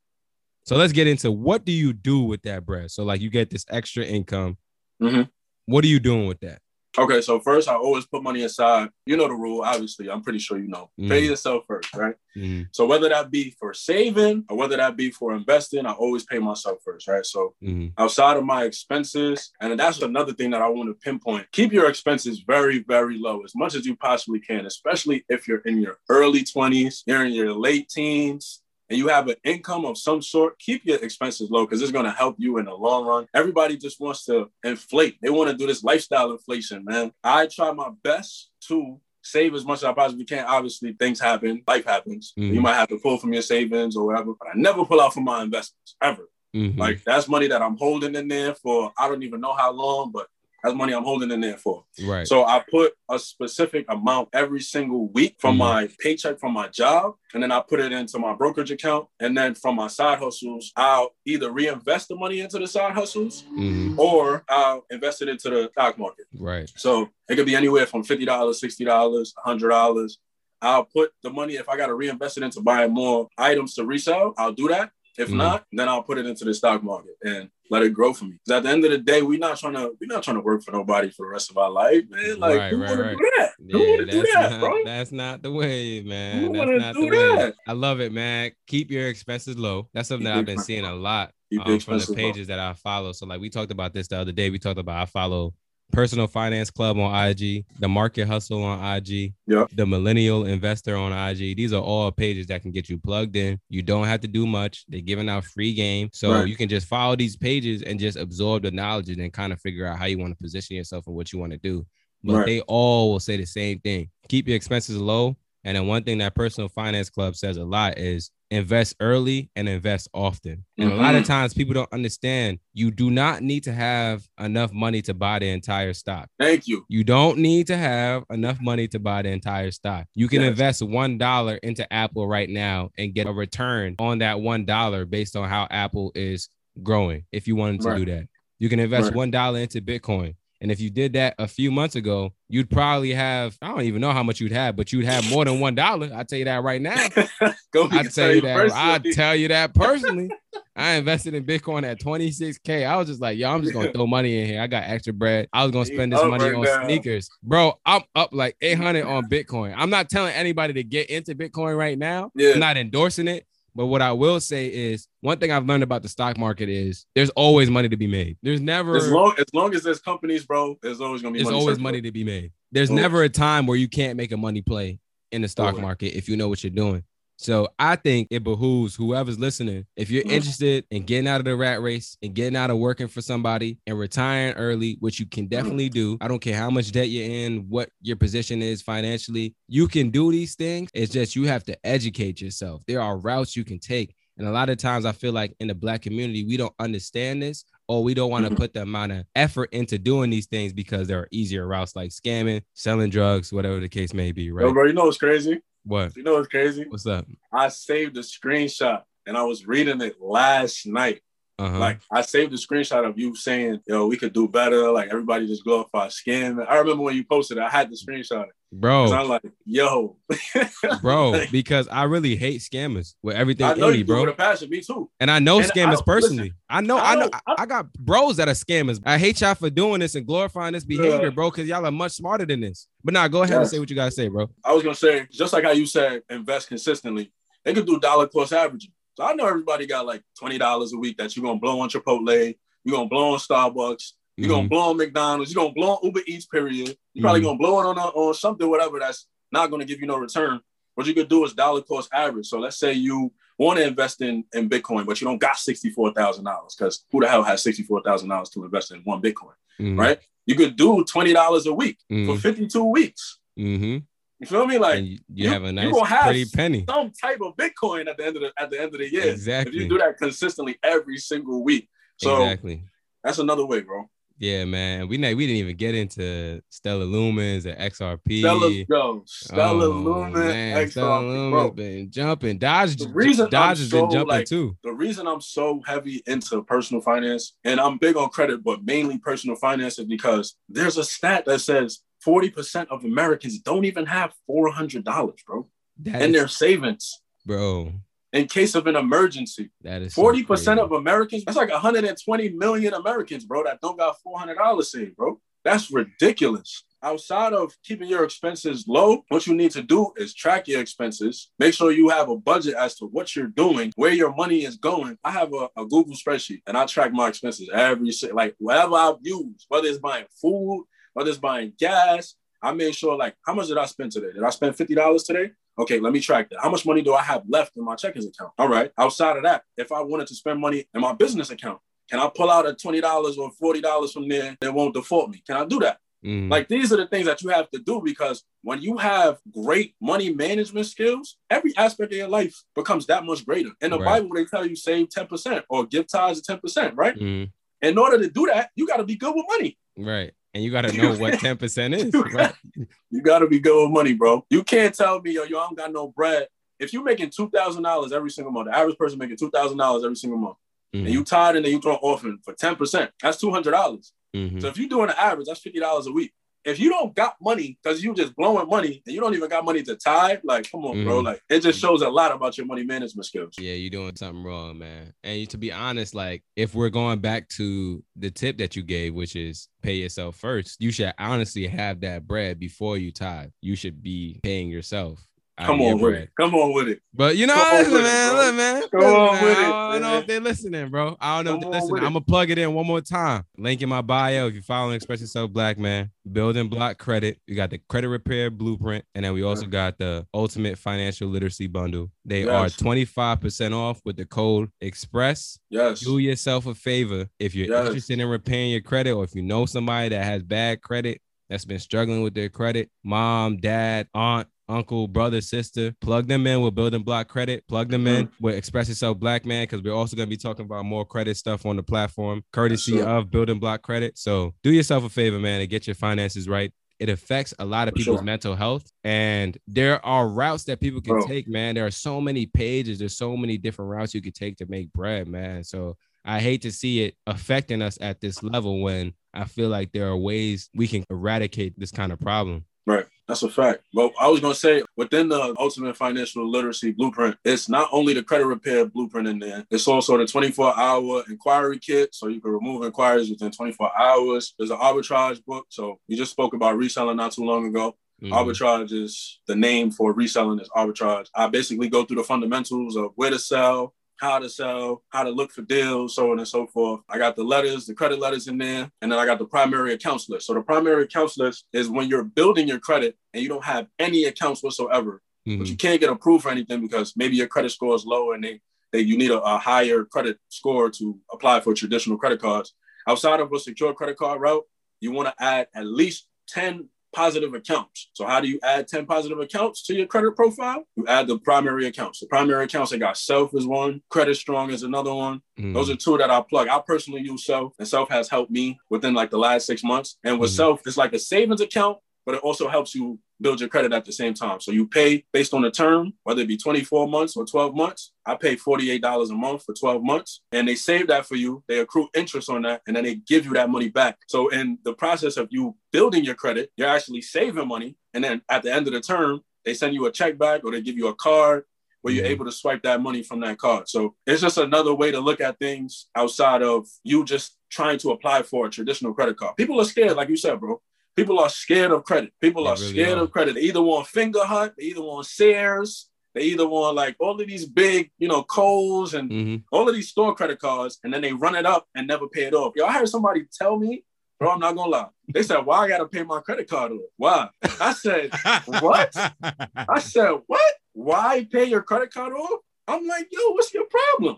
So 0.67 0.75
let's 0.75 0.91
get 0.91 1.07
into 1.07 1.31
what 1.31 1.63
do 1.63 1.71
you 1.71 1.93
do 1.93 2.19
with 2.19 2.41
that 2.41 2.65
bread? 2.65 2.91
So 2.91 3.05
like 3.05 3.21
you 3.21 3.29
get 3.29 3.49
this 3.49 3.65
extra 3.69 4.03
income. 4.03 4.57
Mhm. 5.01 5.29
What 5.65 5.85
are 5.85 5.87
you 5.87 5.99
doing 6.01 6.27
with 6.27 6.41
that? 6.41 6.59
Okay, 6.97 7.21
so 7.21 7.39
first 7.39 7.69
I 7.69 7.75
always 7.75 8.05
put 8.05 8.21
money 8.21 8.43
aside. 8.43 8.89
You 9.05 9.15
know 9.15 9.29
the 9.29 9.33
rule, 9.33 9.61
obviously. 9.61 10.09
I'm 10.09 10.21
pretty 10.21 10.39
sure 10.39 10.57
you 10.57 10.67
know. 10.67 10.89
Pay 10.97 11.21
Mhm. 11.21 11.27
yourself 11.27 11.63
first, 11.67 11.93
right? 11.95 12.15
Mhm, 12.35 12.67
So 12.73 12.85
whether 12.85 13.07
that 13.07 13.31
be 13.31 13.51
for 13.51 13.73
saving 13.73 14.43
or 14.49 14.57
whether 14.57 14.75
that 14.75 14.97
be 14.97 15.09
for 15.09 15.33
investing, 15.33 15.85
I 15.85 15.93
always 15.93 16.25
pay 16.25 16.39
myself 16.39 16.79
first, 16.83 17.07
right? 17.07 17.25
So 17.25 17.55
mhm, 17.63 17.93
outside 17.97 18.35
of 18.35 18.43
my 18.43 18.65
expenses, 18.65 19.51
and 19.61 19.79
that's 19.79 20.01
another 20.01 20.33
thing 20.33 20.49
that 20.51 20.61
I 20.61 20.67
want 20.67 20.89
to 20.89 20.95
pinpoint. 20.95 21.49
Keep 21.53 21.71
your 21.71 21.87
expenses 21.87 22.39
very, 22.39 22.79
very 22.79 23.17
low 23.17 23.41
as 23.45 23.55
much 23.55 23.73
as 23.73 23.85
you 23.85 23.95
possibly 23.95 24.41
can, 24.41 24.65
especially 24.65 25.23
if 25.29 25.47
you're 25.47 25.59
in 25.59 25.79
your 25.79 25.97
early 26.09 26.43
20s, 26.43 27.03
you're 27.05 27.23
in 27.25 27.31
your 27.31 27.53
late 27.53 27.87
teens. 27.87 28.61
And 28.89 28.97
you 28.97 29.09
have 29.09 29.27
an 29.27 29.35
income 29.43 29.85
of 29.85 29.97
some 29.97 30.21
sort, 30.21 30.57
keep 30.59 30.85
your 30.85 30.97
expenses 30.99 31.49
low 31.51 31.65
because 31.65 31.81
it's 31.81 31.91
going 31.91 32.05
to 32.05 32.11
help 32.11 32.35
you 32.37 32.57
in 32.57 32.65
the 32.65 32.73
long 32.73 33.05
run. 33.05 33.27
Everybody 33.33 33.75
just 33.77 33.99
wants 33.99 34.23
to 34.25 34.49
inflate. 34.63 35.17
They 35.21 35.29
want 35.29 35.49
to 35.51 35.57
do 35.57 35.67
this 35.67 35.83
lifestyle 35.83 36.31
inflation, 36.31 36.85
man. 36.85 37.11
I 37.23 37.47
try 37.47 37.71
my 37.73 37.89
best 38.03 38.49
to 38.67 38.99
save 39.21 39.53
as 39.55 39.65
much 39.65 39.79
as 39.79 39.83
I 39.83 39.93
possibly 39.93 40.23
can. 40.23 40.45
Obviously, 40.45 40.93
things 40.93 41.19
happen, 41.19 41.61
life 41.67 41.83
happens. 41.85 42.33
Mhm. 42.37 42.53
You 42.53 42.61
might 42.61 42.75
have 42.75 42.87
to 42.87 42.97
pull 42.97 43.17
from 43.17 43.33
your 43.33 43.41
savings 43.41 43.97
or 43.97 44.05
whatever, 44.05 44.33
but 44.39 44.47
I 44.47 44.51
never 44.55 44.85
pull 44.85 45.01
out 45.01 45.13
from 45.13 45.25
my 45.25 45.43
investments 45.43 45.95
ever. 46.01 46.29
mhm. 46.55 46.77
Like 46.77 47.03
that's 47.03 47.27
money 47.27 47.47
that 47.47 47.61
I'm 47.61 47.75
holding 47.75 48.15
in 48.15 48.29
there 48.29 48.55
for 48.55 48.93
I 48.97 49.09
don't 49.09 49.23
even 49.23 49.41
know 49.41 49.53
how 49.53 49.71
long, 49.73 50.11
but 50.13 50.27
that's 50.63 50.75
money 50.75 50.93
I'm 50.93 51.03
holding 51.03 51.31
in 51.31 51.39
there 51.41 51.57
for. 51.57 51.85
right. 52.05 52.27
So 52.27 52.43
I 52.45 52.63
put 52.69 52.93
a 53.09 53.19
specific 53.19 53.85
amount 53.89 54.29
every 54.33 54.59
single 54.61 55.07
week 55.09 55.35
from 55.39 55.55
Mhm. 55.55 55.59
my 55.59 55.89
paycheck 55.99 56.39
from 56.39 56.53
my 56.53 56.67
job, 56.67 57.15
and 57.33 57.41
then 57.43 57.51
I 57.51 57.61
put 57.61 57.79
it 57.79 57.91
into 57.91 58.17
my 58.19 58.33
brokerage 58.33 58.71
account. 58.71 59.07
And 59.19 59.37
then 59.37 59.53
from 59.55 59.75
my 59.75 59.87
side 59.87 60.19
hustles, 60.19 60.71
I'll 60.75 61.11
either 61.25 61.51
reinvest 61.51 62.07
the 62.07 62.15
money 62.15 62.39
into 62.39 62.59
the 62.59 62.67
side 62.67 62.93
hustles 62.93 63.43
Mhm, 63.51 63.97
or 63.97 64.43
I'll 64.49 64.85
invest 64.89 65.21
it 65.21 65.29
into 65.29 65.49
the 65.49 65.69
stock 65.73 65.97
market. 65.97 66.25
Right. 66.37 66.71
So 66.75 67.09
it 67.29 67.35
could 67.35 67.45
be 67.45 67.55
anywhere 67.55 67.85
from 67.85 68.03
fifty 68.03 68.25
dollars, 68.25 68.59
sixty 68.59 68.83
dollars, 68.85 69.33
hundred 69.37 69.69
dollars. 69.69 70.17
I'll 70.61 70.85
put 70.85 71.11
the 71.21 71.29
money 71.29 71.55
if 71.55 71.69
I 71.69 71.77
got 71.77 71.87
to 71.87 71.93
reinvest 71.93 72.37
it 72.37 72.43
into 72.43 72.61
buying 72.61 72.91
more 72.91 73.27
items 73.37 73.75
to 73.75 73.85
resell. 73.85 74.33
I'll 74.37 74.53
do 74.53 74.67
that. 74.69 74.91
If 75.19 75.29
Mhm. 75.29 75.37
not, 75.37 75.65
then 75.71 75.87
I'll 75.89 76.03
put 76.03 76.17
it 76.17 76.25
into 76.25 76.45
the 76.45 76.53
stock 76.53 76.83
market 76.83 77.15
and 77.23 77.49
let 77.69 77.83
it 77.83 77.93
grow 77.93 78.13
for 78.13 78.25
me. 78.25 78.31
Because 78.45 78.57
at 78.57 78.63
the 78.63 78.69
end 78.69 78.85
of 78.85 78.91
the 78.91 78.97
day, 78.97 79.21
we're 79.21 79.39
not 79.39 79.57
trying 79.57 79.73
to 79.73 79.91
we're 79.99 80.07
not 80.13 80.23
trying 80.23 80.37
to 80.37 80.41
work 80.41 80.63
for 80.63 80.71
nobody 80.71 81.09
for 81.09 81.25
the 81.25 81.31
rest 81.31 81.49
of 81.51 81.57
our 81.57 81.69
life, 81.69 82.03
man. 82.09 82.39
Like 82.39 82.57
Right, 82.57 82.71
who 82.71 82.81
right, 82.81 82.89
want 82.89 83.01
right. 83.01 83.17
do 83.17 83.31
that? 83.37 83.51
who 83.71 83.79
Yeah, 83.79 83.87
want 83.89 83.99
to 83.99 84.05
do 84.05 84.17
that's 84.21 84.33
that, 84.33 84.51
not, 84.51 84.59
bro? 84.59 84.83
that's 84.85 85.11
not 85.11 85.41
the 85.43 85.51
way, 85.51 86.01
man. 86.01 86.41
Who 86.41 86.53
That's 86.53 86.57
wanna 86.59 86.79
not 86.79 86.95
do 86.95 87.01
the 87.01 87.07
way. 87.09 87.35
that? 87.37 87.55
I 87.67 87.73
love 87.73 87.99
it, 88.01 88.11
man. 88.11 88.51
Keep 88.67 88.91
your 88.91 89.07
expenses 89.07 89.57
low. 89.57 89.89
That's 89.93 90.07
something 90.07 90.25
Keep 90.25 90.33
that 90.33 90.39
I've 90.39 90.45
been 90.45 90.59
seeing 90.59 90.85
a 90.85 90.93
lot 90.95 91.31
um, 91.59 91.63
from 91.63 91.65
the 91.71 91.73
expenses 91.75 92.09
low. 92.09 92.15
pages 92.15 92.47
that 92.47 92.59
I 92.59 92.73
follow. 92.73 93.11
So, 93.11 93.25
like, 93.25 93.41
we 93.41 93.49
talked 93.49 93.71
about 93.71 93.93
this 93.93 94.07
the 94.07 94.17
other 94.19 94.31
day. 94.31 94.49
We 94.49 94.59
talked 94.59 94.79
about 94.79 95.01
I 95.01 95.05
follow 95.05 95.53
Personal 95.91 96.27
Finance 96.27 96.69
Club 96.69 96.97
on 96.99 97.27
IG, 97.29 97.65
the 97.79 97.87
Market 97.87 98.27
Hustle 98.27 98.63
on 98.63 98.79
IG, 98.97 99.33
Yep. 99.47 99.69
the 99.75 99.85
Millennial 99.85 100.45
Investor 100.45 100.95
on 100.95 101.11
IG. 101.11 101.55
These 101.55 101.73
are 101.73 101.81
all 101.81 102.11
pages 102.11 102.47
that 102.47 102.61
can 102.61 102.71
get 102.71 102.89
you 102.89 102.97
plugged 102.97 103.35
in. 103.35 103.59
You 103.69 103.81
don't 103.81 104.05
have 104.05 104.19
to 104.21 104.27
do 104.27 104.45
much. 104.45 104.85
They're 104.89 105.01
giving 105.01 105.29
out 105.29 105.45
free 105.45 105.73
game. 105.73 106.09
So 106.13 106.31
Right. 106.31 106.47
you 106.47 106.55
can 106.55 106.69
just 106.69 106.87
follow 106.87 107.15
these 107.15 107.35
pages 107.37 107.81
and 107.81 107.99
just 107.99 108.17
absorb 108.17 108.63
the 108.63 108.71
knowledge 108.71 109.09
and 109.09 109.19
then 109.19 109.31
kind 109.31 109.53
of 109.53 109.61
figure 109.61 109.85
out 109.87 109.97
how 109.97 110.05
you 110.05 110.17
want 110.19 110.31
to 110.37 110.43
position 110.43 110.75
yourself 110.75 111.07
and 111.07 111.15
what 111.15 111.31
you 111.31 111.39
want 111.39 111.53
to 111.53 111.57
do. 111.57 111.85
But 112.23 112.33
Right. 112.35 112.45
they 112.45 112.61
all 112.61 113.11
will 113.13 113.19
say 113.19 113.37
the 113.37 113.45
same 113.45 113.79
thing. 113.79 114.09
Keep 114.27 114.47
your 114.49 114.57
expenses 114.57 114.97
low. 114.97 115.37
And 115.67 115.75
then 115.75 115.85
one 115.85 116.03
thing 116.03 116.19
that 116.19 116.33
Personal 116.33 116.69
Finance 116.69 117.09
Club 117.09 117.35
says 117.35 117.57
a 117.57 117.65
lot 117.65 117.97
is 117.97 118.31
invest 118.49 118.95
early 119.01 119.51
and 119.57 119.67
invest 119.67 120.07
often. 120.13 120.63
And 120.77 120.93
a 120.93 120.95
lot 120.95 121.13
of 121.13 121.23
Mhm. 121.23 121.27
times 121.27 121.53
people 121.53 121.73
don't 121.73 121.91
understand 121.91 122.59
you 122.73 122.89
do 122.89 123.11
not 123.11 123.41
need 123.43 123.63
to 123.65 123.73
have 123.73 124.25
enough 124.39 124.71
money 124.71 125.01
to 125.01 125.13
buy 125.13 125.39
the 125.39 125.49
entire 125.49 125.91
stock. 125.91 126.29
Thank 126.39 126.69
you. 126.69 126.85
You 126.87 127.03
don't 127.03 127.39
need 127.39 127.67
to 127.67 127.75
have 127.75 128.23
enough 128.31 128.61
money 128.61 128.87
to 128.87 128.99
buy 128.99 129.23
the 129.23 129.29
entire 129.29 129.71
stock. 129.71 130.07
You 130.15 130.29
can 130.29 130.39
Yes. 130.39 130.51
invest 130.51 130.81
one 130.83 131.17
dollar 131.17 131.55
into 131.55 131.91
Apple 131.91 132.29
right 132.29 132.49
now 132.49 132.89
and 132.97 133.13
get 133.13 133.27
a 133.27 133.33
return 133.33 133.95
on 133.99 134.19
that 134.19 134.39
one 134.39 134.63
dollar 134.63 135.03
based 135.05 135.35
on 135.35 135.49
how 135.49 135.67
Apple 135.69 136.13
is 136.15 136.47
growing. 136.81 137.25
If 137.33 137.45
you 137.45 137.57
wanted 137.57 137.81
to 137.81 137.89
Right. 137.89 137.97
do 137.97 138.05
that, 138.05 138.27
you 138.59 138.69
can 138.69 138.79
invest 138.79 139.07
Right. 139.09 139.15
one 139.15 139.31
dollar 139.31 139.59
into 139.59 139.81
Bitcoin. 139.81 140.35
And 140.59 140.71
if 140.71 140.79
you 140.79 140.89
did 140.89 141.13
that 141.13 141.35
a 141.37 141.47
few 141.47 141.69
months 141.71 141.95
ago, 141.95 142.33
you'd 142.49 142.69
probably 142.69 143.13
have, 143.13 143.57
I 143.61 143.67
don't 143.67 143.83
even 143.83 144.01
know 144.01 144.11
how 144.11 144.23
much 144.23 144.39
you'd 144.39 144.51
have, 144.51 144.75
but 144.75 144.91
you'd 144.91 145.05
have 145.05 145.29
more 145.29 145.45
than 145.45 145.59
one 145.59 145.75
dollar. 145.75 146.09
I 146.13 146.23
tell 146.23 146.39
you 146.39 146.45
that 146.45 146.63
right 146.63 146.81
now. 146.81 147.07
Go 147.71 147.87
I 147.91 148.03
tell 148.03 148.33
you 148.33 148.41
that. 148.41 148.71
I 148.73 148.99
tell 149.13 149.35
you 149.35 149.49
that 149.49 149.75
personally. 149.75 150.31
I 150.75 150.93
invested 150.93 151.33
in 151.33 151.43
Bitcoin 151.43 151.83
at 151.83 151.99
26k. 151.99 152.87
I 152.87 152.97
was 152.97 153.07
just 153.07 153.21
like, 153.21 153.37
yo, 153.37 153.49
I'm 153.49 153.61
just 153.61 153.73
gonna 153.73 153.91
throw 153.93 154.07
money 154.07 154.39
in 154.39 154.47
here. 154.47 154.61
I 154.61 154.67
got 154.67 154.83
extra 154.83 155.13
bread. 155.13 155.47
I 155.51 155.63
was 155.63 155.71
gonna 155.71 155.85
spend 155.85 156.13
this 156.13 156.23
money 156.23 156.43
right 156.43 156.55
on 156.55 156.63
now. 156.63 156.85
sneakers, 156.85 157.29
bro. 157.43 157.73
I'm 157.85 158.01
up 158.15 158.29
like 158.31 158.55
800 158.61 159.03
on 159.05 159.27
Bitcoin. 159.29 159.73
I'm 159.75 159.89
not 159.89 160.09
telling 160.09 160.33
anybody 160.33 160.73
to 160.73 160.83
get 160.83 161.09
into 161.09 161.35
Bitcoin 161.35 161.77
right 161.77 161.97
now. 161.97 162.31
Yeah. 162.35 162.51
I'm 162.53 162.59
not 162.59 162.77
endorsing 162.77 163.27
it. 163.27 163.45
But 163.77 163.85
what 163.85 164.01
I 164.01 164.11
will 164.11 164.39
say 164.39 164.65
is 164.65 165.07
one 165.21 165.37
thing 165.37 165.51
I've 165.51 165.67
learned 165.67 165.83
about 165.83 166.01
the 166.01 166.09
stock 166.09 166.35
market 166.35 166.67
is 166.67 167.05
there's 167.13 167.29
always 167.29 167.69
money 167.69 167.87
to 167.87 167.95
be 167.95 168.07
made. 168.07 168.35
There's 168.41 168.59
never 168.59 168.97
As 168.97 169.11
long 169.11 169.35
as 169.37 169.45
long 169.53 169.75
as 169.75 169.83
there's 169.83 169.99
companies, 169.99 170.47
bro, 170.47 170.79
there's 170.81 170.99
always 170.99 171.21
gonna 171.21 171.33
be 171.33 171.39
there's 171.39 171.51
money 171.51 171.59
always 171.59 171.77
money 171.77 172.01
to 172.01 172.11
be 172.11 172.23
made. 172.23 172.53
There's 172.71 172.89
Always. 172.89 173.03
never 173.03 173.21
a 173.21 173.29
time 173.29 173.67
where 173.67 173.77
you 173.77 173.87
can't 173.87 174.17
make 174.17 174.31
a 174.31 174.37
money 174.37 174.63
play 174.63 174.99
in 175.31 175.43
the 175.43 175.47
stock 175.47 175.73
Always. 175.73 175.83
market 175.83 176.17
if 176.17 176.27
you 176.27 176.37
know 176.37 176.49
what 176.49 176.63
you're 176.63 176.71
doing. 176.71 177.03
So 177.39 177.69
I 177.77 177.95
think 177.95 178.29
it 178.31 178.43
behooves 178.43 178.95
whoever's 178.95 179.37
listening, 179.37 179.85
if 179.95 180.09
you're 180.09 180.23
Mhm. 180.23 180.31
interested 180.31 180.85
in 180.89 181.03
getting 181.03 181.27
out 181.27 181.39
of 181.39 181.45
the 181.45 181.55
rat 181.55 181.81
race 181.83 182.17
and 182.23 182.33
getting 182.33 182.55
out 182.55 182.71
of 182.71 182.77
working 182.79 183.07
for 183.07 183.21
somebody 183.21 183.77
and 183.85 183.97
retiring 183.97 184.55
early, 184.55 184.97
which 185.01 185.19
you 185.19 185.27
can 185.27 185.45
definitely 185.45 185.89
do. 185.89 186.17
I 186.19 186.27
don't 186.27 186.39
care 186.41 186.57
how 186.57 186.71
much 186.71 186.91
debt 186.91 187.09
you're 187.09 187.29
in, 187.29 187.69
what 187.69 187.89
your 188.01 188.15
position 188.15 188.63
is 188.63 188.81
financially, 188.81 189.53
you 189.67 189.87
can 189.87 190.09
do 190.09 190.31
these 190.31 190.55
things. 190.55 190.89
It's 190.95 191.13
just 191.13 191.35
you 191.35 191.45
have 191.45 191.63
to 191.65 191.77
educate 191.85 192.41
yourself. 192.41 192.81
There 192.87 193.01
are 193.01 193.17
routes 193.19 193.55
you 193.55 193.63
can 193.63 193.77
take. 193.79 194.15
And 194.39 194.47
a 194.47 194.51
lot 194.51 194.69
of 194.69 194.77
times 194.77 195.05
I 195.05 195.11
feel 195.11 195.31
like 195.31 195.55
in 195.59 195.67
the 195.67 195.75
black 195.75 196.01
community, 196.01 196.43
we 196.43 196.57
don't 196.57 196.73
understand 196.79 197.41
this 197.41 197.65
or 197.87 198.03
we 198.03 198.15
don't 198.15 198.31
want 198.31 198.45
to 198.45 198.51
Mhm. 198.51 198.57
put 198.57 198.73
the 198.73 198.81
amount 198.81 199.11
of 199.11 199.25
effort 199.35 199.69
into 199.73 199.99
doing 199.99 200.31
these 200.31 200.47
things 200.47 200.73
because 200.73 201.07
there 201.07 201.19
are 201.19 201.27
easier 201.31 201.67
routes 201.67 201.95
like 201.95 202.09
scamming, 202.11 202.61
selling 202.73 203.11
drugs, 203.11 203.53
whatever 203.53 203.79
the 203.79 203.89
case 203.89 204.13
may 204.13 204.31
be, 204.31 204.45
Yo, 204.45 204.53
right? 204.53 204.73
bro, 204.73 204.85
you 204.85 204.93
know 204.93 205.05
what's 205.05 205.17
crazy? 205.17 205.61
What? 205.87 206.17
You 206.17 206.23
know 206.23 206.33
what's 206.33 206.49
crazy? 206.49 206.85
What's 206.87 207.03
that? 207.03 207.25
I 207.51 207.69
saved 207.69 208.17
a 208.17 208.19
screenshot 208.19 209.03
and 209.25 209.37
I 209.37 209.43
was 209.43 209.65
reading 209.65 210.01
it 210.01 210.21
last 210.21 210.85
night. 210.85 211.21
Uh-huh. 211.59 211.79
Like 211.79 211.99
I 212.11 212.21
saved 212.21 212.53
a 212.53 212.57
screenshot 212.57 213.07
of 213.07 213.17
you 213.17 213.35
saying, 213.35 213.79
"Yo, 213.87 214.05
we 214.07 214.15
could 214.17 214.31
do 214.33 214.47
better." 214.47 214.91
Like 214.91 215.09
everybody 215.09 215.47
just 215.47 215.63
glorify 215.63 216.07
skin. 216.09 216.59
I 216.67 216.77
remember 216.77 217.01
when 217.03 217.15
you 217.15 217.23
posted 217.23 217.57
it. 217.57 217.63
I 217.63 217.69
had 217.69 217.89
the 217.89 217.95
screenshot. 217.95 218.43
it. 218.43 218.49
bro, 218.71 219.11
I'm 219.11 219.27
like, 219.27 219.41
"Yo, 219.65 220.17
bro, 221.01 221.31
Like, 221.31 221.51
because 221.51 221.87
I 221.87 222.03
really 222.03 222.35
hate 222.35 222.61
scammers 222.61 223.15
with 223.23 223.35
everything 223.35 223.65
I 223.65 223.73
know 223.73 223.87
in 223.87 223.93
me, 223.93 223.97
you 223.99 224.03
do 224.03 224.13
bro. 224.13 224.21
with 224.25 224.33
a 224.33 224.37
passion. 224.37 224.69
Me 224.69 224.81
too. 224.81 225.09
And 225.19 225.31
I 225.31 225.39
know 225.39 225.57
And 225.59 225.67
scammers 225.67 225.95
don't- 225.95 226.05
personally. 226.05 226.53
I 226.69 226.81
know, 226.81 226.97
I 226.97 227.13
I 227.13 227.15
know, 227.15 227.29
I, 227.47 227.55
I 227.59 227.65
got 227.65 227.91
bros 227.93 228.37
that 228.37 228.47
are 228.47 228.51
scammers. 228.51 229.01
I 229.05 229.17
hate 229.17 229.41
y'all 229.41 229.55
for 229.55 229.69
doing 229.69 229.99
this 230.01 230.13
and 230.15 230.27
glorifying 230.27 230.73
this 230.73 230.83
behavior, 230.85 231.23
Yeah. 231.23 231.29
bro, 231.29 231.49
because 231.49 231.67
y'all 231.67 231.85
are 231.85 231.91
much 231.91 232.11
smarter 232.11 232.45
than 232.45 232.59
this. 232.59 232.87
But 233.03 233.13
now 233.15 233.27
go 233.29 233.43
ahead 233.43 233.57
and 233.57 233.67
say 233.67 233.79
what 233.79 233.89
you 233.89 233.95
gotta 233.95 234.11
say, 234.11 234.27
bro. 234.27 234.49
I 234.63 234.73
was 234.73 234.83
gonna 234.83 234.93
say, 234.95 235.27
just 235.31 235.53
like 235.53 235.63
how 235.63 235.71
you 235.71 235.85
said, 235.85 236.21
invest 236.29 236.67
consistently. 236.67 237.31
They 237.63 237.73
could 237.73 237.85
do 237.87 237.99
dollar 237.99 238.27
cost 238.27 238.53
averaging. 238.53 238.91
So 239.17 239.23
I 239.23 239.33
know 239.33 239.47
everybody 239.47 239.87
got 239.87 240.05
like 240.05 240.21
twenty 240.37 240.59
dollars 240.59 240.93
a 240.93 240.97
week 240.97 241.17
that 241.17 241.35
you're 241.35 241.43
gonna 241.43 241.59
blow 241.59 241.79
on 241.79 241.89
Chipotle. 241.89 242.55
You're 242.83 242.95
gonna 242.95 243.09
blow 243.09 243.33
on 243.33 243.39
Starbucks. 243.39 244.11
You're 244.37 244.45
Mhm. 244.47 244.49
gonna 244.51 244.67
blow 244.67 244.89
on 244.91 244.97
McDonald's. 244.97 245.51
You're 245.51 245.63
gonna 245.63 245.73
blow 245.73 245.93
on 245.93 245.99
Uber 246.03 246.19
Eats. 246.27 246.45
Period. 246.45 246.95
You're 247.15 247.23
probably 247.23 247.41
Mhm. 247.41 247.45
gonna 247.45 247.57
blow 247.57 247.79
it 247.81 247.85
on 247.87 247.97
a- 247.97 248.01
on 248.09 248.33
something, 248.35 248.69
whatever 248.69 248.99
that's 248.99 249.25
not 249.51 249.71
gonna 249.71 249.85
give 249.85 249.99
you 250.01 250.05
no 250.05 250.17
return. 250.17 250.59
What 250.93 251.07
you 251.07 251.15
could 251.15 251.29
do 251.29 251.43
is 251.45 251.53
dollar 251.53 251.81
cost 251.81 252.09
average. 252.13 252.45
So 252.45 252.59
let's 252.59 252.77
say 252.77 252.93
you 252.93 253.31
want 253.57 253.79
to 253.79 253.87
invest 253.87 254.21
in, 254.21 254.43
in 254.53 254.69
Bitcoin, 254.69 255.07
but 255.07 255.19
you 255.19 255.25
don't 255.25 255.39
got 255.39 255.57
sixty 255.57 255.89
four 255.89 256.13
thousand 256.13 256.45
dollars 256.45 256.75
because 256.75 257.03
who 257.11 257.19
the 257.21 257.27
hell 257.27 257.41
has 257.41 257.63
sixty 257.63 257.81
four 257.81 258.03
thousand 258.03 258.29
dollars 258.29 258.51
to 258.51 258.63
invest 258.65 258.91
in 258.91 258.99
one 258.99 259.19
Bitcoin, 259.19 259.55
Mhm. 259.79 259.97
right? 259.97 260.19
You 260.45 260.53
could 260.53 260.75
do 260.75 261.03
twenty 261.05 261.33
dollars 261.33 261.65
a 261.65 261.73
week 261.73 261.97
for 262.07 262.13
Mhm. 262.15 262.39
fifty 262.39 262.67
two 262.67 262.83
weeks. 262.83 263.39
Mhm. 263.57 264.03
You 264.39 264.45
feel 264.47 264.65
me? 264.67 264.77
Like 264.77 264.99
And 264.99 265.07
you, 265.07 265.13
you 265.33 265.45
you- 265.45 265.49
have 265.49 265.63
a 265.63 265.71
nice 265.71 265.93
have 266.07 266.23
pretty 266.25 266.45
penny. 266.45 266.85
some 266.87 267.11
type 267.11 267.39
of 267.41 267.55
Bitcoin 267.57 268.07
at 268.07 268.17
the 268.17 268.25
end 268.25 268.35
of 268.35 268.41
the 268.43 268.51
at 268.57 268.69
the 268.69 268.79
end 268.79 268.93
of 268.93 268.99
the 268.99 269.11
year. 269.11 269.31
Exactly. 269.31 269.75
If 269.75 269.81
you 269.83 269.89
do 269.89 269.97
that 269.97 270.17
consistently 270.17 270.77
every 270.83 271.17
single 271.17 271.63
week. 271.63 271.89
So 272.17 272.43
exactly. 272.43 272.83
that's 273.23 273.39
another 273.39 273.65
way, 273.65 273.81
bro. 273.81 274.09
Yeah, 274.39 274.65
man. 274.65 275.07
We 275.07 275.17
we 275.17 275.47
didn't 275.47 275.55
even 275.57 275.75
get 275.77 275.95
into 275.95 276.61
Stellar 276.69 277.05
Lumens 277.05 277.65
and 277.65 277.75
XRP. 277.79 278.39
Stellar, 278.41 278.69
yo, 278.69 279.23
Stellar 279.25 279.85
Oh, 279.85 279.89
Lumen, 279.89 280.33
man, 280.33 280.77
XRP, 280.77 280.91
Stellar 280.91 281.19
bro. 281.21 281.61
Lumen's 281.63 281.75
been 281.75 282.11
jumping. 282.11 282.57
Dodge, 282.59 282.97
the 282.97 283.09
reason 283.09 283.49
Dodge 283.49 283.79
has 283.79 283.89
so, 283.89 284.01
been 284.01 284.11
jumping 284.11 284.27
like, 284.27 284.45
too. 284.45 284.77
the 284.83 284.93
reason 284.93 285.25
I'm 285.25 285.41
so 285.41 285.81
heavy 285.87 286.21
into 286.27 286.61
personal 286.63 287.01
finance, 287.01 287.55
and 287.63 287.79
I'm 287.79 287.97
big 287.97 288.15
on 288.15 288.29
credit, 288.29 288.63
but 288.63 288.85
mainly 288.85 289.17
personal 289.17 289.55
finance, 289.55 289.97
is 289.97 290.05
because 290.05 290.55
there's 290.69 290.97
a 290.99 291.03
stat 291.03 291.45
that 291.45 291.59
says 291.59 292.01
40% 292.27 292.87
of 292.89 293.05
Americans 293.05 293.59
don't 293.59 293.85
even 293.85 294.05
have 294.05 294.33
$400, 294.49 295.03
bro, 295.45 295.67
is- 296.05 296.13
in 296.15 296.31
their 296.33 296.47
savings 296.47 297.21
bro. 297.45 297.93
in 298.33 298.47
case 298.47 298.75
of 298.75 298.85
an 298.87 298.95
emergency. 298.95 299.69
That 299.81 300.01
is 300.01 300.13
40% 300.13 300.45
crazy. 300.47 300.71
of 300.71 300.91
Americans, 300.91 301.43
that's 301.45 301.57
like 301.57 301.71
120 301.71 302.49
million 302.49 302.93
Americans, 302.93 303.45
bro, 303.45 303.63
that 303.63 303.79
don't 303.81 303.97
got 303.97 304.17
$400 304.25 304.83
saved, 304.83 305.15
bro. 305.15 305.39
That's 305.63 305.91
ridiculous. 305.91 306.83
Outside 307.03 307.53
of 307.53 307.73
keeping 307.83 308.07
your 308.07 308.23
expenses 308.23 308.85
low, 308.87 309.23
what 309.29 309.45
you 309.45 309.53
need 309.53 309.71
to 309.71 309.83
do 309.83 310.11
is 310.17 310.33
track 310.33 310.67
your 310.67 310.81
expenses. 310.81 311.51
Make 311.59 311.73
sure 311.73 311.91
you 311.91 312.09
have 312.09 312.29
a 312.29 312.37
budget 312.37 312.73
as 312.73 312.95
to 312.95 313.05
what 313.05 313.35
you're 313.35 313.47
doing, 313.47 313.91
where 313.95 314.13
your 314.13 314.33
money 314.33 314.63
is 314.65 314.77
going. 314.77 315.17
I 315.23 315.31
have 315.31 315.53
a, 315.53 315.69
a 315.77 315.85
Google 315.85 316.15
spreadsheet 316.15 316.61
and 316.65 316.75
I 316.77 316.85
track 316.85 317.11
my 317.13 317.27
expenses 317.27 317.69
every 317.71 318.11
like 318.33 318.55
whatever 318.57 318.95
I've 318.95 319.17
used, 319.21 319.65
whether 319.67 319.87
it's 319.87 319.99
buying 319.99 320.25
food, 320.41 320.85
whether 321.17 321.31
it's 321.31 321.39
buying 321.39 321.73
gas. 321.79 322.35
I 322.61 322.71
made 322.73 322.93
sure 322.93 323.17
like 323.17 323.35
how 323.45 323.53
much 323.55 323.67
did 323.67 323.77
I 323.79 323.85
spend 323.85 324.11
today? 324.11 324.31
Did 324.33 324.43
I 324.43 324.51
spend 324.51 324.75
fifty 324.75 324.93
dollars 324.93 325.23
today? 325.23 325.51
Okay, 325.79 325.99
let 325.99 326.13
me 326.13 326.19
track 326.19 326.49
that. 326.51 326.59
How 326.61 326.69
much 326.69 326.85
money 326.85 327.01
do 327.01 327.13
I 327.13 327.23
have 327.23 327.41
left 327.47 327.75
in 327.75 327.83
my 327.83 327.95
checkings 327.95 328.27
account? 328.27 328.51
All 328.57 328.67
right. 328.67 328.91
Outside 328.97 329.37
of 329.37 329.43
that, 329.43 329.63
if 329.77 329.91
I 329.91 330.01
wanted 330.01 330.27
to 330.27 330.35
spend 330.35 330.59
money 330.59 330.85
in 330.93 331.01
my 331.01 331.13
business 331.13 331.49
account, 331.51 331.79
can 332.09 332.19
I 332.19 332.29
pull 332.35 332.49
out 332.51 332.67
a 332.67 332.73
twenty 332.75 333.01
dollars 333.01 333.37
or 333.39 333.49
forty 333.51 333.81
dollars 333.81 334.11
from 334.11 334.27
there 334.29 334.55
that 334.61 334.73
won't 334.73 334.93
default 334.93 335.29
me? 335.31 335.41
Can 335.47 335.57
I 335.57 335.65
do 335.65 335.79
that? 335.79 335.97
Mhm. 336.25 336.51
Like 336.51 336.67
these 336.67 336.91
are 336.93 336.97
the 336.97 337.07
things 337.07 337.25
that 337.25 337.41
you 337.41 337.49
have 337.49 337.69
to 337.71 337.79
do 337.79 338.01
because 338.03 338.43
when 338.63 338.81
you 338.81 338.97
have 338.97 339.37
great 339.51 339.95
money 340.01 340.31
management 340.33 340.85
skills, 340.87 341.37
every 341.49 341.75
aspect 341.77 342.11
of 342.11 342.17
your 342.17 342.27
life 342.27 342.55
becomes 342.75 343.05
that 343.07 343.23
much 343.23 343.43
greater. 343.45 343.71
In 343.81 343.91
the 343.91 343.99
Right. 343.99 344.21
Bible, 344.21 344.35
they 344.35 344.45
tell 344.45 344.65
you 344.65 344.75
save 344.75 345.09
10% 345.09 345.63
or 345.69 345.85
give 345.85 346.05
tithes 346.07 346.39
of 346.39 346.45
10%, 346.45 346.95
right? 346.95 347.15
Mhm. 347.15 347.51
In 347.83 347.97
order 347.99 348.17
to 348.17 348.29
do 348.29 348.47
that, 348.47 348.71
you 348.75 348.87
got 348.87 348.97
to 348.97 349.03
be 349.03 349.15
good 349.15 349.33
with 349.35 349.45
money. 349.47 349.77
Right. 349.95 350.33
And 350.57 350.63
you 350.63 350.71
got 350.71 350.81
to 350.81 350.91
know 350.97 351.13
what 351.15 351.35
10% 351.35 351.95
is. 351.95 352.11
You 352.11 352.23
Right. 352.23 352.53
Got 353.23 353.39
to 353.39 353.47
be 353.47 353.59
good 353.59 353.83
with 353.83 353.91
money, 353.91 354.13
bro. 354.13 354.43
You 354.49 354.63
can't 354.63 354.93
tell 354.93 355.21
me, 355.21 355.33
yo, 355.33 355.43
yo, 355.43 355.59
I 355.59 355.67
don't 355.67 355.77
got 355.77 355.93
no 355.93 356.07
bread. 356.07 356.47
If 356.79 356.93
you're 356.93 357.03
making 357.03 357.29
$2,000 357.29 358.11
every 358.11 358.31
single 358.31 358.51
month, 358.51 358.67
the 358.67 358.75
average 358.75 358.97
person 358.97 359.19
making 359.19 359.37
$2,000 359.37 360.03
every 360.03 360.15
single 360.15 360.39
month, 360.39 360.57
and 360.93 361.05
Mhm. 361.05 361.11
you 361.11 361.23
tied 361.23 361.55
and 361.57 361.63
then 361.63 361.71
you 361.71 361.79
throw 361.79 361.93
orphan 361.95 362.39
for 362.43 362.53
10%, 362.55 363.11
that's 363.21 363.37
$200. 363.37 364.11
Mhm. 364.35 364.59
So 364.61 364.67
if 364.67 364.77
you're 364.79 364.89
doing 364.89 365.09
an 365.09 365.15
average, 365.17 365.45
that's 365.47 365.59
fifty 365.61 365.79
dollars 365.79 366.07
a 366.07 366.11
week. 366.11 366.33
If 366.67 366.81
you 366.81 366.89
don't 366.89 367.15
got 367.15 367.35
money 367.41 367.79
because 367.81 368.03
you 368.03 368.13
just 368.13 368.35
blowing 368.35 368.67
money 368.67 369.01
and 369.05 369.15
you 369.15 369.21
don't 369.21 369.33
even 369.33 369.49
got 369.49 369.63
money 369.63 369.83
to 369.83 369.95
tithe, 369.95 370.39
like 370.43 370.69
come 370.69 370.83
on, 370.83 371.03
bro. 371.05 371.21
Mhm. 371.21 371.23
Like 371.23 371.41
it 371.49 371.61
just 371.61 371.79
shows 371.79 372.01
a 372.01 372.09
lot 372.09 372.33
about 372.33 372.57
your 372.57 372.67
money 372.67 372.83
management 372.83 373.25
skills. 373.25 373.53
Yeah, 373.57 373.73
you're 373.73 373.89
doing 373.89 374.17
something 374.17 374.43
wrong, 374.43 374.77
man. 374.77 375.13
And 375.23 375.49
to 375.49 375.57
be 375.57 375.71
honest, 375.71 376.13
like 376.13 376.43
if 376.55 376.75
we're 376.75 376.89
going 376.89 377.19
back 377.19 377.47
to 377.49 378.03
the 378.17 378.29
tip 378.29 378.57
that 378.57 378.75
you 378.75 378.83
gave, 378.83 379.13
which 379.13 379.35
is 379.35 379.69
pay 379.81 379.95
yourself 379.95 380.35
first, 380.35 380.75
you 380.79 380.91
should 380.91 381.13
honestly 381.17 381.67
have 381.67 382.01
that 382.01 382.27
bread 382.27 382.59
before 382.59 382.97
you 382.97 383.11
tithe. 383.11 383.51
You 383.61 383.75
should 383.75 384.03
be 384.03 384.39
paying 384.43 384.69
yourself. 384.69 385.25
Out 385.59 385.65
Come 385.67 385.81
on 385.81 385.99
with 385.99 386.13
it. 386.15 386.29
Come 386.39 386.53
on 386.55 386.73
with 386.73 386.87
it. 386.89 387.01
But 387.13 387.35
you 387.35 387.47
know, 387.47 387.55
Come 387.55 387.77
listen, 387.77 387.93
with 387.93 388.01
it, 388.01 388.03
man, 388.03 388.31
bro. 388.31 388.45
look, 388.45 388.55
man. 388.55 388.81
Come 388.81 388.99
listen, 388.99 389.15
on 389.15 389.33
man, 389.35 389.43
with 389.43 389.57
it, 389.57 389.65
I 389.65 389.91
don't 389.93 390.01
know 390.01 390.17
if 390.19 390.27
they're 390.27 390.39
listening, 390.39 390.89
bro. 390.89 391.17
I 391.19 391.35
don't 391.37 391.45
know 391.45 391.55
if 391.55 391.61
they're 391.61 391.81
listening. 391.81 392.03
I'm 392.03 392.13
gonna 392.13 392.21
plug 392.21 392.49
it 392.51 392.57
in 392.57 392.73
one 392.73 392.85
more 392.85 393.01
time. 393.01 393.43
Link 393.57 393.81
in 393.81 393.89
my 393.89 394.01
bio 394.01 394.47
if 394.47 394.53
you're 394.53 394.61
following 394.63 394.95
Express 394.95 395.21
Yourself 395.21 395.51
Black 395.51 395.77
Man. 395.77 396.11
Building 396.31 396.67
block 396.67 396.97
credit. 396.97 397.39
We 397.47 397.55
got 397.55 397.69
the 397.69 397.79
credit 397.89 398.09
repair 398.09 398.49
blueprint, 398.49 399.05
and 399.15 399.23
then 399.25 399.33
we 399.33 399.43
also 399.43 399.65
got 399.65 399.97
the 399.97 400.27
ultimate 400.33 400.77
financial 400.77 401.27
literacy 401.29 401.67
bundle. 401.67 402.11
They 402.25 402.45
are 402.47 402.65
25% 402.67 403.73
off 403.73 404.01
with 404.05 404.17
the 404.17 404.25
code 404.25 404.69
Express. 404.81 405.57
Yes. 405.69 406.01
Do 406.01 406.17
yourself 406.17 406.65
a 406.65 406.75
favor 406.75 407.27
if 407.39 407.55
you're 407.55 407.67
Yes. 407.67 407.87
interested 407.87 408.19
in 408.19 408.27
repaying 408.27 408.71
your 408.71 408.81
credit, 408.81 409.11
or 409.13 409.23
if 409.23 409.33
you 409.35 409.41
know 409.41 409.65
somebody 409.65 410.09
that 410.09 410.23
has 410.23 410.43
bad 410.43 410.81
credit 410.81 411.21
that's 411.49 411.65
been 411.65 411.79
struggling 411.79 412.21
with 412.21 412.33
their 412.33 412.49
credit, 412.49 412.89
mom, 413.03 413.57
dad, 413.57 414.07
aunt, 414.13 414.47
uncle, 414.69 415.07
brother, 415.07 415.41
sister, 415.41 415.95
plug 416.01 416.27
them 416.27 416.47
in 416.47 416.61
with 416.61 416.75
building 416.75 417.03
block 417.03 417.27
credit. 417.27 417.67
Plug 417.67 417.89
them 417.89 418.07
in 418.07 418.27
mm-hmm. 418.27 418.43
with 418.43 418.55
Express 418.55 418.89
Yourself 418.89 419.19
Black 419.19 419.45
Man 419.45 419.63
because 419.63 419.81
we're 419.81 419.93
also 419.93 420.15
going 420.15 420.27
to 420.27 420.29
be 420.29 420.37
talking 420.37 420.65
about 420.65 420.85
more 420.85 421.05
credit 421.05 421.37
stuff 421.37 421.65
on 421.65 421.75
the 421.75 421.83
platform, 421.83 422.43
courtesy 422.51 423.01
of 423.01 423.31
building 423.31 423.59
block 423.59 423.81
credit. 423.81 424.17
So 424.17 424.53
do 424.63 424.71
yourself 424.71 425.03
a 425.03 425.09
favor, 425.09 425.39
man, 425.39 425.61
and 425.61 425.69
get 425.69 425.87
your 425.87 425.95
finances 425.95 426.47
right. 426.47 426.71
It 426.99 427.09
affects 427.09 427.53
a 427.59 427.65
lot 427.65 427.87
of 427.87 427.93
For 427.93 427.99
people's 427.99 428.17
sure. 428.17 428.23
mental 428.23 428.55
health, 428.55 428.91
and 429.03 429.55
there 429.67 430.03
are 430.03 430.27
routes 430.27 430.63
that 430.63 430.79
people 430.79 430.99
can 430.99 431.13
Bro. 431.13 431.27
take. 431.27 431.47
Man, 431.47 431.75
there 431.75 431.85
are 431.85 431.91
so 431.91 432.19
many 432.19 432.47
pages. 432.47 432.97
There's 432.97 433.15
so 433.15 433.37
many 433.37 433.59
different 433.59 433.91
routes 433.91 434.15
you 434.15 434.21
could 434.21 434.33
take 434.33 434.57
to 434.57 434.65
make 434.65 434.91
bread, 434.93 435.27
man. 435.27 435.63
So 435.63 435.95
I 436.25 436.39
hate 436.39 436.63
to 436.63 436.71
see 436.71 437.03
it 437.03 437.15
affecting 437.27 437.83
us 437.83 437.99
at 438.01 438.19
this 438.19 438.41
level 438.41 438.81
when 438.81 439.13
I 439.33 439.45
feel 439.45 439.69
like 439.69 439.91
there 439.91 440.07
are 440.07 440.17
ways 440.17 440.69
we 440.73 440.87
can 440.87 441.03
eradicate 441.09 441.79
this 441.79 441.91
kind 441.91 442.11
of 442.11 442.19
problem. 442.19 442.65
Right. 442.87 443.05
That's 443.27 443.43
a 443.43 443.49
fact. 443.49 443.83
But 443.93 444.13
I 444.19 444.27
was 444.29 444.39
gonna 444.39 444.55
say 444.55 444.83
within 444.95 445.27
the 445.27 445.53
ultimate 445.59 445.97
financial 445.97 446.49
literacy 446.49 446.91
blueprint, 446.91 447.35
it's 447.43 447.67
not 447.67 447.89
only 447.91 448.13
the 448.13 448.23
credit 448.23 448.45
repair 448.45 448.85
blueprint 448.85 449.27
in 449.27 449.39
there, 449.39 449.65
it's 449.69 449.87
also 449.87 450.17
the 450.17 450.25
24 450.25 450.77
hour 450.77 451.23
inquiry 451.29 451.79
kit. 451.79 452.15
So 452.15 452.27
you 452.27 452.39
can 452.39 452.51
remove 452.51 452.83
inquiries 452.83 453.29
within 453.29 453.51
24 453.51 453.91
hours. 453.99 454.53
There's 454.57 454.71
an 454.71 454.77
arbitrage 454.77 455.43
book. 455.45 455.65
So 455.69 455.99
you 456.07 456.15
just 456.15 456.31
spoke 456.31 456.53
about 456.53 456.77
reselling 456.77 457.17
not 457.17 457.33
too 457.33 457.43
long 457.43 457.67
ago. 457.67 457.95
Mhm. 458.23 458.31
Arbitrage 458.31 458.91
is 458.93 459.39
the 459.45 459.55
name 459.55 459.91
for 459.91 460.13
reselling 460.13 460.59
is 460.59 460.69
arbitrage. 460.69 461.27
I 461.35 461.47
basically 461.47 461.89
go 461.89 462.03
through 462.03 462.17
the 462.17 462.23
fundamentals 462.23 462.95
of 462.95 463.11
where 463.15 463.29
to 463.29 463.37
sell, 463.37 463.93
how 464.19 464.39
to 464.39 464.49
sell, 464.49 465.03
how 465.09 465.23
to 465.23 465.29
look 465.29 465.51
for 465.51 465.61
deals, 465.61 466.15
so 466.15 466.31
on 466.31 466.39
and 466.39 466.47
so 466.47 466.67
forth. 466.67 467.01
I 467.09 467.17
got 467.17 467.35
the 467.35 467.43
letters, 467.43 467.85
the 467.85 467.93
credit 467.93 468.19
letters 468.19 468.47
in 468.47 468.57
there, 468.57 468.89
and 469.01 469.11
then 469.11 469.19
I 469.19 469.25
got 469.25 469.39
the 469.39 469.45
primary 469.45 469.93
accounts 469.93 470.27
list. 470.29 470.47
So 470.47 470.53
the 470.53 470.61
primary 470.61 471.03
accounts 471.03 471.37
list 471.37 471.65
is 471.73 471.89
when 471.89 472.09
you're 472.09 472.23
building 472.23 472.67
your 472.67 472.79
credit 472.79 473.15
and 473.33 473.43
you 473.43 473.49
don't 473.49 473.63
have 473.63 473.87
any 473.99 474.25
accounts 474.25 474.63
whatsoever, 474.63 475.21
Mhm. 475.47 475.59
but 475.59 475.67
you 475.67 475.75
can't 475.77 475.99
get 475.99 476.09
approved 476.09 476.43
for 476.43 476.49
anything 476.49 476.81
because 476.81 477.13
maybe 477.15 477.35
your 477.35 477.47
credit 477.47 477.71
score 477.71 477.95
is 477.95 478.05
low 478.05 478.31
and 478.33 478.43
they, 478.43 478.59
they 478.91 478.99
you 479.01 479.17
need 479.17 479.31
a, 479.31 479.39
a 479.41 479.57
higher 479.57 480.03
credit 480.03 480.39
score 480.49 480.89
to 480.91 481.19
apply 481.31 481.59
for 481.59 481.73
traditional 481.73 482.17
credit 482.17 482.41
cards. 482.41 482.73
Outside 483.07 483.39
of 483.39 483.51
a 483.53 483.59
secure 483.59 483.93
credit 483.93 484.17
card 484.17 484.41
route, 484.41 484.63
you 484.99 485.11
want 485.11 485.27
to 485.29 485.43
add 485.43 485.67
at 485.75 485.85
least 485.85 486.27
10 486.49 486.89
positive 487.13 487.53
accounts. 487.53 488.09
So 488.13 488.25
how 488.25 488.39
do 488.39 488.47
you 488.47 488.59
add 488.63 488.87
10 488.87 489.05
positive 489.05 489.39
accounts 489.39 489.83
to 489.83 489.95
your 489.95 490.05
credit 490.07 490.35
profile? 490.35 490.83
You 490.95 491.05
add 491.07 491.27
the 491.27 491.39
primary 491.39 491.87
accounts. 491.87 492.19
The 492.19 492.27
primary 492.27 492.65
accounts, 492.65 492.91
they 492.91 492.97
got 492.97 493.17
Self 493.17 493.53
is 493.53 493.65
one, 493.65 494.01
Credit 494.09 494.35
Strong 494.35 494.71
is 494.71 494.83
another 494.83 495.13
one. 495.13 495.41
Mhm. 495.59 495.73
Those 495.73 495.89
are 495.89 495.95
two 495.95 496.17
that 496.17 496.29
I 496.29 496.41
plug. 496.41 496.67
I 496.67 496.79
personally 496.85 497.21
use 497.21 497.45
Self, 497.45 497.73
and 497.79 497.87
Self 497.87 498.09
has 498.09 498.29
helped 498.29 498.51
me 498.51 498.79
within 498.89 499.13
like 499.13 499.29
the 499.31 499.37
last 499.37 499.65
six 499.65 499.83
months. 499.83 500.17
And 500.23 500.39
with 500.39 500.51
Mhm. 500.51 500.55
Self, 500.55 500.81
it's 500.85 500.97
like 500.97 501.13
a 501.13 501.19
savings 501.19 501.61
account, 501.61 501.97
but 502.27 502.35
it 502.35 502.41
also 502.41 502.67
helps 502.67 502.93
you 502.93 503.17
build 503.39 503.61
your 503.61 503.69
credit 503.69 503.93
at 503.93 504.03
the 504.03 504.11
same 504.11 504.33
time. 504.33 504.59
So 504.59 504.73
you 504.73 504.85
pay 504.85 505.23
based 505.31 505.53
on 505.53 505.61
the 505.61 505.71
term, 505.71 506.11
whether 506.23 506.41
it 506.41 506.47
be 506.47 506.57
24 506.57 507.07
months 507.07 507.37
or 507.37 507.45
12 507.45 507.73
months. 507.73 508.11
I 508.25 508.35
pay 508.35 508.57
$48 508.57 509.31
a 509.31 509.33
month 509.33 509.63
for 509.63 509.73
12 509.73 510.03
months, 510.03 510.41
and 510.51 510.67
they 510.67 510.75
save 510.75 511.07
that 511.07 511.25
for 511.25 511.37
you. 511.37 511.63
They 511.69 511.79
accrue 511.79 512.09
interest 512.13 512.49
on 512.49 512.63
that, 512.63 512.81
and 512.85 512.97
then 512.97 513.05
they 513.05 513.15
give 513.15 513.45
you 513.45 513.53
that 513.53 513.69
money 513.69 513.87
back. 513.87 514.17
So 514.27 514.49
in 514.49 514.77
the 514.83 514.91
process 514.93 515.37
of 515.37 515.47
you 515.51 515.77
building 515.93 516.25
your 516.25 516.35
credit, 516.35 516.69
you're 516.75 516.89
actually 516.89 517.21
saving 517.21 517.65
money. 517.65 517.95
And 518.13 518.21
then 518.25 518.41
at 518.49 518.61
the 518.61 518.73
end 518.73 518.87
of 518.87 518.93
the 518.93 518.99
term, 518.99 519.39
they 519.63 519.73
send 519.73 519.93
you 519.93 520.05
a 520.05 520.11
check 520.11 520.37
back 520.37 520.65
or 520.65 520.71
they 520.71 520.81
give 520.81 520.97
you 520.97 521.07
a 521.07 521.15
card 521.15 521.63
where 522.01 522.13
you're 522.13 522.25
Mhm. 522.25 522.29
able 522.29 522.45
to 522.45 522.51
swipe 522.51 522.83
that 522.83 523.01
money 523.01 523.23
from 523.23 523.39
that 523.39 523.57
card. 523.57 523.87
So 523.87 524.15
it's 524.25 524.41
just 524.41 524.57
another 524.57 524.93
way 524.93 525.11
to 525.11 525.21
look 525.21 525.39
at 525.39 525.59
things 525.59 526.07
outside 526.13 526.61
of 526.61 526.87
you 527.05 527.23
just 527.23 527.55
trying 527.69 527.99
to 527.99 528.11
apply 528.11 528.43
for 528.43 528.65
a 528.65 528.69
traditional 528.69 529.13
credit 529.13 529.37
card. 529.37 529.55
People 529.55 529.79
are 529.79 529.85
scared, 529.85 530.17
like 530.17 530.27
you 530.29 530.37
said, 530.37 530.59
bro. 530.59 530.81
People 531.17 531.39
are 531.39 531.49
scared 531.49 531.91
of 531.91 532.03
credit. 532.05 532.31
People 532.39 532.63
They 532.65 532.69
are 532.69 532.75
really 532.75 532.89
scared 532.93 533.17
are. 533.17 533.23
of 533.23 533.31
credit. 533.31 533.55
They 533.55 533.61
either 533.61 533.81
want 533.81 534.07
Fingerhut, 534.07 534.75
they 534.77 534.83
either 534.85 535.01
want 535.01 535.25
Sears, 535.25 536.09
they 536.35 536.43
either 536.43 536.67
want 536.67 536.95
like 536.95 537.15
all 537.19 537.41
of 537.41 537.47
these 537.47 537.65
big, 537.65 538.11
you 538.19 538.27
know, 538.27 538.43
Kohl's 538.43 539.15
and 539.15 539.31
Mhm. 539.31 539.63
all 539.71 539.89
of 539.89 539.95
these 539.95 540.09
store 540.09 540.35
credit 540.35 540.59
cards, 540.59 540.99
and 541.03 541.11
then 541.11 541.21
they 541.23 541.33
run 541.33 541.55
it 541.55 541.65
up 541.65 541.87
and 541.95 542.07
never 542.07 542.27
pay 542.29 542.43
it 542.43 542.53
off. 542.53 542.73
Yo, 542.75 542.85
I 542.85 542.93
heard 542.93 543.09
somebody 543.09 543.45
tell 543.51 543.77
me, 543.77 544.05
bro, 544.39 544.51
I'm 544.51 544.59
not 544.59 544.75
gonna 544.75 544.91
lie. 544.91 545.09
They 545.33 545.41
said, 545.41 545.65
Why 545.65 545.79
I 545.79 545.87
gotta 545.87 546.05
pay 546.07 546.21
my 546.23 546.39
credit 546.41 546.69
card 546.69 546.91
off? 546.91 547.01
Why? 547.17 547.49
I 547.81 547.93
said, 547.93 548.31
What? 548.67 549.11
I 549.89 549.99
said, 549.99 550.31
What? 550.45 550.73
Why 550.93 551.47
pay 551.51 551.65
your 551.65 551.81
credit 551.81 552.13
card 552.13 552.33
off? 552.33 552.59
I'm 552.87 553.05
like, 553.07 553.27
yo, 553.31 553.51
what's 553.51 553.73
your 553.73 553.85
problem? 553.85 554.37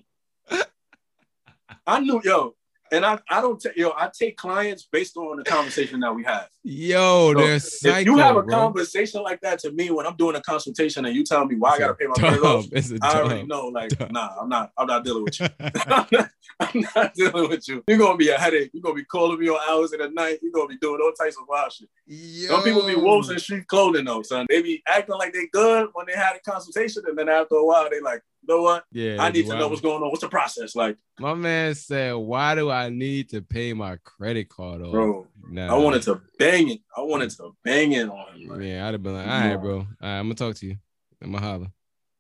I 1.86 2.00
knew, 2.00 2.22
yo, 2.24 2.56
and 2.92 3.06
I, 3.06 3.20
I 3.30 3.42
don't 3.42 3.60
take, 3.60 3.76
yo, 3.78 3.92
I 3.96 4.10
take 4.18 4.38
clients 4.38 4.88
based 4.92 5.18
on 5.18 5.38
the 5.38 5.44
conversation 5.44 6.00
that 6.02 6.14
we 6.14 6.24
have. 6.24 6.48
Yo, 6.64 7.34
So, 7.34 7.40
there's 7.40 7.84
if 7.84 8.06
you 8.06 8.18
have 8.18 8.36
a 8.36 8.44
bro. 8.44 8.56
conversation 8.56 9.24
like 9.24 9.42
that 9.42 9.60
to 9.60 9.72
me 9.72 9.92
when 9.92 10.06
I'm 10.06 10.16
doing 10.16 10.36
a 10.36 10.42
consultation 10.42 11.06
and 11.06 11.16
you 11.16 11.24
tell 11.24 11.46
me 11.46 11.56
why 11.56 11.70
I 11.70 11.72
It's 11.74 11.78
a 11.78 11.82
gotta 11.82 11.94
pay 11.96 12.08
my 12.08 12.14
dumb. 12.16 12.46
off, 12.46 12.66
It's 12.72 12.92
already 13.04 13.44
know, 13.44 13.68
like, 13.68 13.98
Dumb. 13.98 14.10
nah, 14.12 14.30
I'm 14.42 14.50
not, 14.50 14.72
I'm 14.78 14.88
not 14.88 15.04
dealing 15.04 15.24
with 15.24 15.40
you. 15.40 15.48
I'm 15.60 16.08
not, 16.12 16.30
I'm 16.60 16.86
not 16.96 17.14
dealing 17.14 17.50
with 17.50 17.68
you. 17.68 17.84
You're 17.88 17.98
gonna 17.98 18.18
be 18.18 18.30
a 18.30 18.38
headache. 18.38 18.72
You're 18.74 18.84
gonna 18.84 18.96
be 18.96 19.06
calling 19.06 19.40
me 19.40 19.48
on 19.50 19.60
hours 19.70 19.94
in 19.94 20.00
the 20.00 20.10
night. 20.10 20.40
You're 20.42 20.52
gonna 20.52 20.68
be 20.68 20.78
doing 20.78 21.00
all 21.02 21.12
types 21.14 21.38
of 21.38 21.44
wild 21.48 21.72
shit. 21.72 21.88
Some 22.48 22.64
people 22.64 22.86
be 22.86 22.96
wolves 22.96 23.30
in 23.30 23.40
street 23.40 23.68
clothing 23.68 24.06
though, 24.06 24.22
son. 24.24 24.46
They 24.50 24.62
be 24.62 24.84
acting 24.88 25.16
like 25.16 25.32
they 25.34 25.48
good 25.48 25.90
when 25.94 26.06
they 26.08 26.14
had 26.14 26.36
a 26.36 26.40
consultation, 26.40 27.04
and 27.08 27.18
then 27.18 27.30
after 27.30 27.56
a 27.56 27.64
while, 27.66 27.90
they 27.90 28.02
like, 28.02 28.22
know 28.50 28.62
what? 28.62 28.84
Yeah, 28.92 29.18
I 29.20 29.32
need 29.32 29.46
to 29.48 29.58
know 29.58 29.68
what's 29.70 29.80
going 29.82 30.02
on. 30.04 30.10
What's 30.10 30.22
the 30.22 30.28
process 30.30 30.76
like, 30.76 30.98
My 31.20 31.34
man 31.34 31.76
said, 31.76 32.14
"Why 32.16 32.56
do 32.56 32.70
I 32.70 32.90
need 32.90 33.30
to 33.30 33.42
pay 33.42 33.72
my 33.74 33.98
credit 34.04 34.50
card 34.50 34.82
off?" 34.82 34.92
bro? 34.92 35.28
Nah, 35.50 35.74
I 35.74 35.78
wanted 35.78 36.02
to 36.04 36.22
bang 36.38 36.70
it. 36.70 36.82
I 36.98 37.02
wanted 37.02 37.30
to 37.32 37.56
bang 37.64 37.94
it 37.94 38.10
on 38.10 38.36
him. 38.40 38.50
Like, 38.50 38.62
Yeah, 38.62 38.88
I'd 38.88 38.94
have 38.96 39.04
been 39.04 39.14
like, 39.14 39.28
"All 39.28 39.32
right, 39.50 39.56
bro. 39.58 39.76
All 39.78 39.86
right, 40.02 40.20
I'm 40.20 40.26
gonna 40.26 40.36
talk 40.36 40.56
to 40.58 40.66
you. 40.68 40.76
I'm 41.22 41.32
gonna 41.32 41.46
holler." 41.46 41.68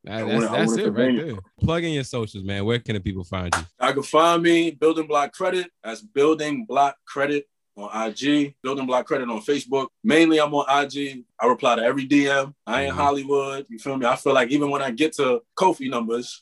That- 0.05 0.25
that's 0.27 0.45
wanna- 0.45 0.57
that's 0.65 0.77
it 0.77 0.89
right 0.91 1.15
there. 1.17 1.35
Plug 1.59 1.83
in 1.83 1.91
your 1.91 2.05
socials, 2.05 2.43
man. 2.45 2.63
Where 2.63 2.79
can 2.79 2.95
the 2.95 3.01
people 3.01 3.23
find 3.25 3.53
you? 3.55 3.63
I 3.79 3.91
can 3.91 4.03
find 4.03 4.41
me 4.41 4.71
building 4.71 5.07
block 5.07 5.33
credit. 5.33 5.71
That's 5.83 6.01
building 6.01 6.65
block 6.65 6.95
credit 7.05 7.45
on 7.83 8.07
IG. 8.09 8.55
Building 8.63 8.85
block 8.85 9.05
credit 9.05 9.29
on 9.29 9.41
Facebook. 9.41 9.87
Mainly, 10.03 10.39
I'm 10.39 10.53
on 10.53 10.65
IG. 10.85 11.23
I 11.39 11.47
reply 11.47 11.75
to 11.75 11.81
every 11.83 12.07
DM. 12.07 12.53
I 12.67 12.83
ain't 12.83 12.93
Mhm. 12.93 12.97
Hollywood. 12.97 13.65
You 13.69 13.79
feel 13.79 13.97
me? 13.97 14.05
I 14.05 14.15
feel 14.15 14.33
like 14.33 14.49
even 14.51 14.69
when 14.69 14.81
I 14.81 14.91
get 14.91 15.13
to 15.13 15.41
Kofi 15.57 15.89
numbers, 15.89 16.41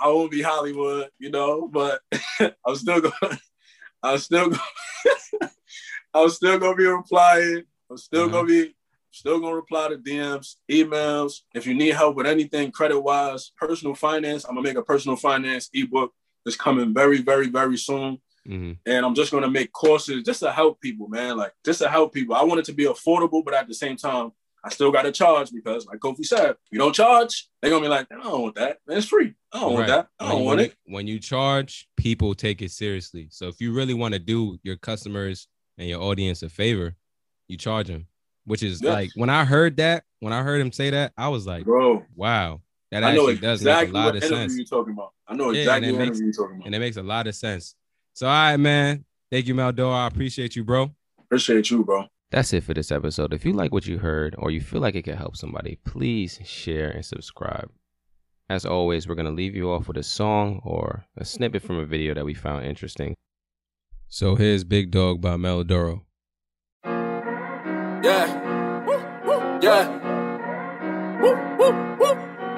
I 0.00 0.08
won't 0.08 0.30
be 0.30 0.42
Hollywood. 0.42 1.10
You 1.18 1.30
know, 1.30 1.68
but 1.68 2.00
I'm 2.66 2.76
still 2.76 3.00
going. 3.00 3.38
I'm 4.02 4.18
still 4.18 4.48
going. 4.50 4.60
I'm 6.14 6.28
still 6.28 6.58
gonna 6.58 6.76
be 6.76 6.86
replying. 6.86 7.62
I'm 7.90 7.96
still 7.96 8.22
Uh-huh. 8.24 8.32
gonna 8.32 8.46
be 8.48 8.74
still 9.10 9.40
gonna 9.40 9.54
reply 9.54 9.88
to 9.88 9.96
DMs, 9.98 10.56
emails. 10.70 11.40
If 11.54 11.66
you 11.66 11.74
need 11.74 11.94
help 11.94 12.16
with 12.16 12.26
anything 12.26 12.70
credit 12.72 12.98
wise, 13.00 13.52
personal 13.56 13.94
finance, 13.94 14.44
I'm 14.44 14.54
gonna 14.54 14.66
make 14.68 14.76
a 14.76 14.82
personal 14.82 15.16
finance 15.16 15.68
ebook 15.74 16.12
that's 16.44 16.56
coming 16.56 16.92
very, 16.94 17.20
very, 17.22 17.48
very 17.48 17.76
soon. 17.78 18.20
Mhm. 18.48 18.78
And 18.86 19.06
I'm 19.06 19.14
just 19.14 19.30
gonna 19.30 19.50
make 19.50 19.72
courses 19.72 20.22
just 20.24 20.40
to 20.40 20.50
help 20.52 20.80
people, 20.80 21.08
man. 21.08 21.36
Like 21.36 21.52
just 21.64 21.80
to 21.80 21.88
help 21.88 22.12
people. 22.12 22.34
I 22.34 22.42
want 22.44 22.60
it 22.60 22.64
to 22.66 22.72
be 22.72 22.84
affordable, 22.84 23.44
but 23.44 23.54
at 23.54 23.68
the 23.68 23.74
same 23.74 23.96
time, 23.96 24.32
I 24.64 24.70
still 24.70 24.90
gotta 24.92 25.10
charge 25.12 25.50
because, 25.52 25.86
like 25.86 25.98
Kofi 25.98 26.24
said, 26.24 26.56
you 26.70 26.78
don't 26.78 26.94
charge, 26.94 27.48
they're 27.60 27.70
gonna 27.70 27.82
be 27.84 27.88
like, 27.88 28.06
I 28.12 28.22
don't 28.22 28.42
want 28.42 28.54
that. 28.56 28.78
Man, 28.86 28.98
it's 28.98 29.06
free. 29.08 29.34
I 29.52 29.60
don't 29.60 29.74
want 29.74 29.86
that. 29.88 30.08
I 30.20 30.28
don't 30.30 30.40
you- 30.40 30.44
want 30.46 30.56
when 30.58 30.66
it. 30.66 30.74
When 30.84 31.06
you 31.06 31.18
charge, 31.18 31.88
people 31.96 32.34
take 32.34 32.62
it 32.62 32.70
seriously. 32.70 33.28
So 33.30 33.48
if 33.48 33.60
you 33.60 33.72
really 33.72 33.94
want 33.94 34.14
to 34.14 34.20
do 34.20 34.58
your 34.62 34.76
customers 34.76 35.48
and 35.78 35.88
your 35.88 36.00
audience 36.00 36.42
a 36.42 36.48
favor, 36.48 36.94
you 37.48 37.56
charge 37.56 37.88
them. 37.88 38.06
Which 38.44 38.62
is 38.64 38.82
Yeah. 38.82 38.92
like 38.92 39.10
when 39.14 39.30
I 39.30 39.44
heard 39.44 39.76
that, 39.76 40.04
when 40.20 40.32
I 40.32 40.42
heard 40.42 40.60
him 40.60 40.72
say 40.72 40.90
that, 40.90 41.12
I 41.16 41.28
was 41.28 41.46
like, 41.46 41.64
Bro, 41.64 42.04
wow, 42.16 42.60
that 42.90 43.04
I 43.04 43.14
know 43.14 43.28
actually 43.28 43.36
does 43.40 43.60
exactly 43.60 43.86
make 43.86 43.94
a 43.94 43.98
lot 43.98 44.04
what 44.06 44.16
of 44.16 44.22
interview 44.24 44.36
sense. 44.48 44.56
you're 44.56 44.66
talking 44.66 44.92
about. 44.94 45.12
I 45.28 45.34
know 45.36 45.50
exactly 45.50 45.92
what 45.92 45.98
makes- 45.98 46.08
interview 46.18 46.24
you're 46.26 46.32
talking 46.34 46.56
about. 46.56 46.66
And 46.66 46.74
it 46.74 46.78
makes 46.80 46.96
a 46.96 47.02
lot 47.04 47.26
of 47.28 47.34
sense. 47.36 47.74
So 48.14 48.26
all 48.26 48.32
right, 48.32 48.56
man. 48.56 49.04
Thank 49.30 49.46
you, 49.46 49.54
Mel 49.54 49.72
Doro. 49.72 49.94
I 49.94 50.06
appreciate 50.06 50.56
you, 50.56 50.64
bro. 50.64 50.90
Appreciate 51.18 51.70
you, 51.70 51.84
bro. 51.84 52.06
That's 52.30 52.52
it 52.52 52.64
for 52.64 52.74
this 52.74 52.90
episode. 52.90 53.32
If 53.32 53.44
you 53.44 53.52
like 53.52 53.72
what 53.72 53.86
you 53.86 53.98
heard 53.98 54.34
or 54.38 54.50
you 54.50 54.60
feel 54.60 54.80
like 54.80 54.94
it 54.94 55.02
could 55.02 55.16
help 55.16 55.36
somebody, 55.36 55.78
please 55.84 56.38
share 56.44 56.90
and 56.90 57.04
subscribe. 57.04 57.70
As 58.48 58.66
always, 58.66 59.08
we're 59.08 59.14
going 59.14 59.26
to 59.26 59.32
leave 59.32 59.54
you 59.54 59.70
off 59.70 59.88
with 59.88 59.96
a 59.96 60.02
song 60.02 60.60
or 60.64 61.06
a 61.16 61.24
snippet 61.24 61.62
from 61.62 61.78
a 61.78 61.86
video 61.86 62.12
that 62.14 62.24
we 62.24 62.34
found 62.34 62.66
interesting. 62.66 63.14
So 64.08 64.34
here's 64.34 64.64
Big 64.64 64.90
Dawg 64.90 65.20
by 65.22 65.36
Mel 65.36 65.64
Doro. 65.64 66.04
Yeah. 66.84 68.40
Yeah. 69.62 69.98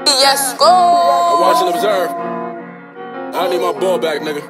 Yes, 0.07 0.59
go. 0.59 0.65
I 0.67 1.41
watch 1.41 1.63
and 1.63 1.75
observe. 1.75 2.11
I 3.35 3.49
need 3.51 3.61
my 3.61 3.79
ball 3.79 3.99
back, 3.99 4.21
nigga. 4.21 4.43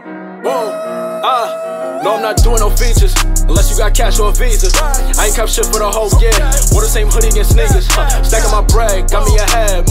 Whoa. 0.45 0.94
Ah. 1.27 2.01
No, 2.05 2.17
I'm 2.17 2.23
not 2.23 2.37
doing 2.45 2.61
no 2.61 2.69
features. 2.69 3.15
Unless 3.49 3.71
you 3.71 3.79
got 3.79 3.95
cash 3.95 4.21
or 4.21 4.29
a 4.29 4.33
visa. 4.33 4.69
I 5.17 5.33
ain't 5.33 5.37
cop 5.37 5.49
shit 5.49 5.65
for 5.65 5.81
the 5.81 5.89
whole 5.89 6.13
year. 6.21 6.37
Wore 6.69 6.85
the 6.85 6.93
same 6.93 7.09
hoodie 7.09 7.33
and 7.33 7.49
sneakers. 7.49 7.89
Huh. 7.89 8.23
Stacking 8.23 8.53
my 8.53 8.61
bread, 8.61 9.09
got 9.09 9.25
me 9.25 9.41
is 9.41 9.84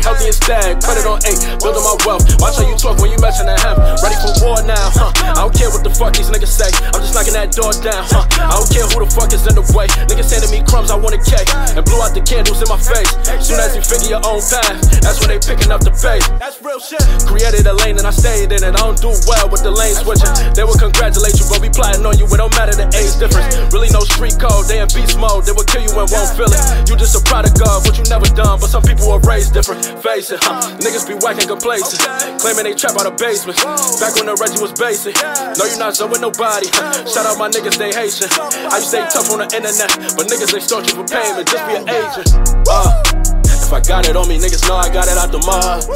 green, 0.00 0.08
healthy 0.08 0.26
and 0.26 0.34
stacked. 0.34 0.84
Credit 0.84 1.04
on 1.06 1.20
eight, 1.28 1.40
building 1.60 1.84
my 1.84 1.96
wealth. 2.04 2.24
Watch 2.40 2.56
how 2.56 2.66
you 2.68 2.76
talk 2.76 2.98
when 2.98 3.12
you 3.12 3.20
mention 3.20 3.46
that 3.46 3.60
heaven. 3.60 3.84
Ready 4.00 4.16
for 4.24 4.32
war 4.40 4.58
now, 4.64 4.88
huh? 4.96 5.12
I 5.36 5.44
don't 5.44 5.54
care 5.54 5.68
what 5.68 5.84
the 5.84 5.92
fuck 5.92 6.16
these 6.16 6.30
niggas 6.32 6.50
say. 6.50 6.70
I'm 6.92 7.00
just 7.00 7.14
knocking 7.14 7.36
that 7.36 7.52
door 7.52 7.72
down, 7.84 8.04
huh? 8.08 8.24
I 8.40 8.56
don't 8.56 8.70
care 8.72 8.86
who 8.88 9.04
the 9.04 9.10
fuck 9.10 9.32
is 9.32 9.44
in 9.46 9.54
the 9.54 9.64
way. 9.76 9.86
Niggas 10.08 10.28
sending 10.32 10.50
me 10.50 10.64
crumbs, 10.64 10.90
I 10.90 10.96
want 10.96 11.14
a 11.14 11.22
cake. 11.22 11.48
And 11.76 11.84
blew 11.84 12.00
out 12.00 12.16
the 12.16 12.24
candles 12.24 12.60
in 12.64 12.68
my 12.68 12.80
face. 12.80 13.10
Soon 13.44 13.60
as 13.60 13.76
you 13.76 13.82
figure 13.84 14.16
your 14.16 14.24
own 14.24 14.40
path, 14.40 14.80
that's 15.04 15.20
when 15.20 15.28
they 15.30 15.40
picking 15.40 15.70
up 15.70 15.84
the 15.84 15.92
pace. 15.92 16.24
That's 16.40 16.58
real 16.64 16.80
shit. 16.80 17.02
Created 17.28 17.66
a 17.68 17.74
lane 17.84 18.00
and 18.00 18.06
I 18.08 18.14
stayed 18.14 18.52
in 18.52 18.64
it. 18.64 18.72
I 18.74 18.80
don't 18.80 18.98
do 19.00 19.12
well 19.28 19.46
with 19.52 19.62
the 19.62 19.70
lane 19.70 19.94
switching. 19.94 20.32
They 20.56 20.64
will 20.64 20.78
congratulate 20.78 21.36
you, 21.36 21.46
but 21.48 21.60
we 21.60 21.68
plotting 21.68 22.04
on 22.06 22.16
you. 22.16 22.26
It 22.26 22.38
don't 22.40 22.54
matter 22.56 22.74
the 22.74 22.88
age 22.96 23.14
difference. 23.20 23.52
Really 23.72 23.90
no 23.92 24.00
street 24.06 24.38
code. 24.40 24.66
They 24.66 24.80
in 24.80 24.88
beast 24.94 25.18
mode. 25.18 25.44
They 25.44 25.52
will 25.52 25.68
kill 25.68 25.82
you 25.82 25.92
and 25.92 26.08
won't 26.08 26.30
feel 26.34 26.50
it. 26.50 26.62
You 26.88 26.96
just 26.96 27.14
a 27.18 27.22
product 27.26 27.60
of 27.60 27.84
what 27.84 27.98
you 27.98 28.04
never 28.08 28.26
done. 28.32 28.60
But 28.60 28.70
some 28.70 28.82
people 28.82 29.10
are 29.12 29.20
raised 29.20 29.52
different. 29.52 29.89
Face 29.98 30.30
it, 30.30 30.38
huh? 30.42 30.60
Niggas 30.78 31.06
be 31.06 31.14
whacking 31.14 31.48
complacent. 31.48 32.00
Claiming 32.40 32.64
they 32.64 32.74
trap 32.74 32.96
out 32.96 33.06
of 33.06 33.16
basement. 33.16 33.58
Back 33.98 34.14
when 34.14 34.26
the 34.26 34.36
Reggie 34.38 34.60
was 34.62 34.72
basic. 34.72 35.16
No, 35.58 35.64
you 35.66 35.78
not 35.78 35.96
so 35.96 36.06
with 36.06 36.20
nobody. 36.20 36.66
Shout 37.10 37.26
out 37.26 37.38
my 37.38 37.50
niggas, 37.50 37.76
they 37.76 37.92
Haitian. 37.92 38.30
I 38.70 38.78
used 38.78 38.90
to 38.90 39.02
stay 39.02 39.04
tough 39.10 39.30
on 39.30 39.38
the 39.38 39.48
internet. 39.50 39.90
But 40.16 40.26
niggas, 40.28 40.52
they 40.52 40.60
start 40.60 40.86
you 40.86 40.94
for 40.94 41.06
payment. 41.06 41.48
Just 41.48 41.66
be 41.66 41.74
an 41.76 41.88
agent. 41.88 42.68
Uh. 42.68 43.29
If 43.70 43.86
I 43.86 43.86
got 43.86 44.08
it 44.08 44.16
on 44.16 44.26
me, 44.26 44.36
niggas 44.36 44.66
know 44.66 44.74
I 44.74 44.90
got 44.90 45.06
it 45.06 45.14
out 45.14 45.30
the 45.30 45.38
mud. 45.46 45.86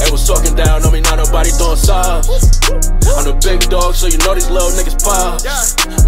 They 0.00 0.08
was 0.08 0.24
talking 0.24 0.56
down 0.56 0.80
on 0.80 0.92
me, 0.96 1.04
now 1.04 1.20
nobody 1.20 1.52
doing 1.60 1.76
subs. 1.76 2.56
I'm 3.04 3.28
the 3.28 3.36
big 3.44 3.68
dog, 3.68 3.92
so 3.92 4.08
you 4.08 4.16
know 4.24 4.32
these 4.32 4.48
little 4.48 4.72
niggas 4.72 5.04
pop. 5.04 5.44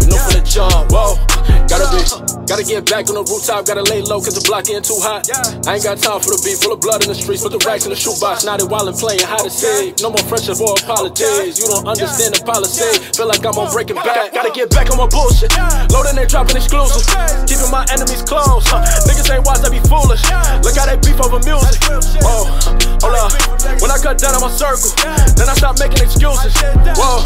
We 0.01 0.09
know 0.09 0.17
from 0.17 0.33
the 0.33 0.41
jump, 0.41 0.89
whoa. 0.89 1.13
Gotta 1.69 1.85
be, 1.93 2.01
gotta 2.49 2.65
get 2.65 2.89
back 2.89 3.05
on 3.13 3.21
the 3.21 3.25
rooftop, 3.29 3.69
gotta 3.69 3.85
lay 3.85 4.01
low, 4.01 4.17
cause 4.17 4.33
the 4.33 4.41
block 4.41 4.65
getting 4.65 4.81
too 4.81 4.97
hot. 4.97 5.29
I 5.69 5.77
ain't 5.77 5.85
got 5.85 6.01
time 6.01 6.17
for 6.25 6.33
the 6.33 6.41
beef, 6.41 6.57
full 6.57 6.73
of 6.73 6.81
blood 6.81 7.05
in 7.05 7.13
the 7.13 7.17
streets, 7.17 7.45
put 7.45 7.53
the 7.53 7.61
racks 7.61 7.85
in 7.85 7.93
the 7.93 7.99
shoebox. 7.99 8.41
Now 8.41 8.57
they 8.57 8.65
wildin' 8.65 8.97
playing 8.97 9.21
how 9.21 9.45
to 9.45 9.53
say. 9.53 9.93
No 10.01 10.09
more 10.09 10.25
friendship 10.25 10.57
or 10.57 10.73
apologies. 10.73 11.61
You 11.61 11.69
don't 11.69 11.85
understand 11.85 12.33
the 12.33 12.41
policy. 12.41 12.89
Feel 13.13 13.29
like 13.29 13.45
I'm 13.45 13.53
on 13.61 13.69
breaking 13.69 14.01
back. 14.01 14.33
Gotta 14.33 14.49
get 14.49 14.73
back 14.73 14.89
on 14.89 14.97
my 14.97 15.05
bullshit. 15.05 15.53
Loading 15.93 16.17
and 16.17 16.25
dropping 16.25 16.57
exclusives. 16.57 17.05
Keeping 17.45 17.69
my 17.69 17.85
enemies 17.93 18.25
close. 18.25 18.65
Huh. 18.65 18.81
Niggas 19.05 19.29
ain't 19.29 19.45
watch, 19.45 19.61
they 19.61 19.69
be 19.69 19.81
foolish. 19.85 20.25
Look 20.65 20.78
how 20.79 20.87
they 20.87 20.95
beef 21.03 21.19
over 21.19 21.43
music. 21.43 21.75
Oh, 22.23 22.47
hold 23.03 23.15
up. 23.19 23.35
When 23.83 23.91
I 23.91 23.99
cut 23.99 24.15
down 24.17 24.39
on 24.39 24.41
my 24.41 24.51
circle, 24.51 24.95
then 25.35 25.51
I 25.51 25.55
stop 25.59 25.75
making 25.79 25.99
excuses. 25.99 26.55
Whoa, 26.95 27.19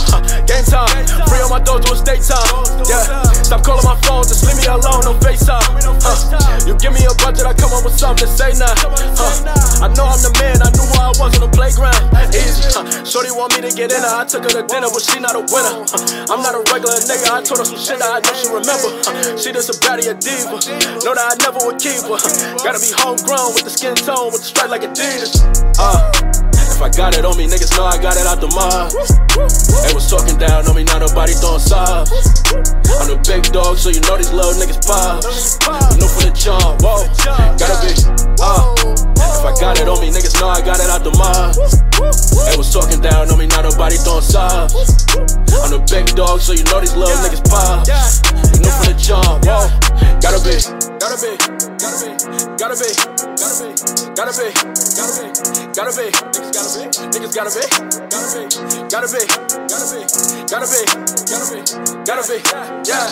game 0.49 0.65
time. 0.65 0.89
Free 1.29 1.45
on 1.45 1.53
my 1.53 1.61
door, 1.61 1.77
do 1.77 1.93
a 1.93 1.97
state 1.97 2.25
time. 2.25 2.49
Yeah, 2.89 3.05
stop 3.45 3.61
calling 3.61 3.85
my 3.85 3.93
phone, 4.01 4.25
just 4.25 4.41
leave 4.41 4.57
me 4.57 4.65
alone, 4.65 5.05
no 5.05 5.13
FaceTime. 5.21 5.61
Huh. 6.01 6.65
You 6.65 6.73
give 6.81 6.97
me 6.97 7.05
a 7.05 7.13
budget, 7.21 7.45
I 7.45 7.53
come 7.53 7.71
up 7.77 7.85
with 7.85 7.93
something, 7.93 8.25
to 8.25 8.27
say 8.27 8.57
nah. 8.57 8.73
Huh. 8.73 9.85
I 9.85 9.87
know 9.93 10.09
I'm 10.09 10.21
the 10.25 10.33
man, 10.41 10.57
I 10.65 10.73
knew 10.73 10.87
who 10.89 10.97
I 10.97 11.13
was 11.21 11.37
on 11.37 11.41
the 11.45 11.51
playground. 11.53 12.01
Easy, 12.33 12.65
huh. 12.73 12.85
Shorty 13.05 13.29
want 13.29 13.53
me 13.53 13.69
to 13.69 13.71
get 13.73 13.93
in 13.93 14.01
her, 14.01 14.13
I 14.13 14.25
took 14.25 14.49
her 14.49 14.53
to 14.53 14.65
dinner, 14.65 14.89
but 14.89 15.01
she 15.05 15.21
not 15.21 15.37
a 15.37 15.45
winner. 15.45 15.85
I'm 16.31 16.41
not 16.41 16.57
a 16.57 16.61
regular 16.73 16.97
nigga, 17.05 17.29
I 17.29 17.45
told 17.45 17.61
her 17.61 17.67
some 17.67 17.77
shit 17.77 18.01
that 18.01 18.09
I 18.09 18.19
know 18.25 18.33
she 18.33 18.49
remember. 18.49 18.89
She 19.37 19.53
just 19.53 19.69
a 19.69 19.75
baddie, 19.77 20.09
a 20.09 20.15
diva. 20.17 20.57
Know 21.05 21.13
that 21.13 21.27
I 21.27 21.35
never 21.43 21.59
would 21.67 21.77
keep 21.77 22.01
her. 22.07 22.19
Gotta 22.63 22.79
be 22.79 22.89
homegrown 22.95 23.42
with 23.51 23.63
the 23.63 23.73
skin 23.73 23.95
tone, 23.95 24.31
with 24.31 24.39
the 24.39 24.47
stripe 24.47 24.69
like 24.69 24.83
Adidas. 24.87 25.43
Uh. 25.75 25.99
If 26.73 26.81
I 26.81 26.89
got 26.89 27.17
it 27.17 27.25
on 27.25 27.37
me, 27.37 27.45
niggas 27.45 27.75
know 27.77 27.85
I 27.85 27.99
got 28.01 28.15
it 28.15 28.25
out 28.25 28.39
the 28.39 28.49
mud. 28.49 28.95
They 29.83 29.93
was 29.93 30.09
talking 30.09 30.37
down 30.39 30.65
on 30.65 30.75
me, 30.75 30.83
now 30.83 31.03
nobody 31.03 31.33
throwing 31.33 31.59
subs. 31.59 32.09
I'm 32.49 33.09
the 33.11 33.19
big 33.21 33.43
dog, 33.51 33.77
so 33.77 33.89
you 33.89 34.01
know 34.07 34.17
these 34.17 34.31
little 34.31 34.55
niggas 34.55 34.81
pops. 34.81 35.59
Know 35.99 36.07
from 36.07 36.23
the 36.29 36.33
jump, 36.33 36.81
whoa. 36.81 37.03
Gotta 37.59 37.77
be, 37.83 37.91
uh. 38.39 38.73
If 39.19 39.43
I 39.43 39.53
got 39.59 39.75
it 39.77 39.87
on 39.91 39.99
me, 39.99 40.09
niggas 40.09 40.39
know 40.39 40.49
I 40.49 40.63
got 40.63 40.79
it 40.79 40.89
out 40.89 41.03
the 41.03 41.13
mud. 41.13 41.57
They 42.47 42.55
was 42.57 42.71
talking 42.71 43.01
down 43.01 43.29
on 43.29 43.37
me, 43.37 43.47
now 43.47 43.67
nobody 43.67 43.97
throwing 43.99 44.23
subs. 44.23 44.73
I'm 45.51 45.69
the 45.69 45.83
big 45.91 46.15
dog, 46.15 46.39
so 46.39 46.53
you 46.53 46.63
know 46.71 46.79
these 46.79 46.95
little 46.95 47.17
niggas 47.21 47.43
pops. 47.49 48.23
Know 48.61 48.71
from 48.71 48.87
the 48.87 48.97
jump, 48.97 49.45
whoa. 49.45 49.67
Gotta 50.23 50.39
be, 50.41 50.57
gotta 50.97 51.17
be, 51.19 51.72
gotta 51.83 51.99
be, 51.99 52.15
gotta 52.55 52.75
be, 52.79 52.87
gotta 53.35 53.59
be, 53.59 53.75
gotta 54.15 54.31
be, 54.39 54.47
gotta 54.95 55.11
be, 55.11 55.31
gotta 55.75 55.91
be, 55.91 56.05
niggas 57.11 57.35
gotta 57.35 57.51
be, 57.51 57.63
niggas 57.91 58.09
gotta 58.09 58.31
be, 58.31 58.47
gotta 58.89 59.07
be, 59.11 59.27
gotta 59.67 59.87
be, 59.91 60.05
gotta 60.47 60.67
be, 60.71 60.83
gotta 61.27 61.47
be, 61.51 61.63
gotta 62.05 62.23
be, 62.23 62.37
yeah. 62.87 63.09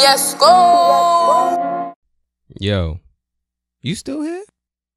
Yes, 0.00 0.34
go. 0.34 1.92
Yo, 2.60 3.00
you 3.82 3.94
still 3.96 4.22
here? 4.22 4.44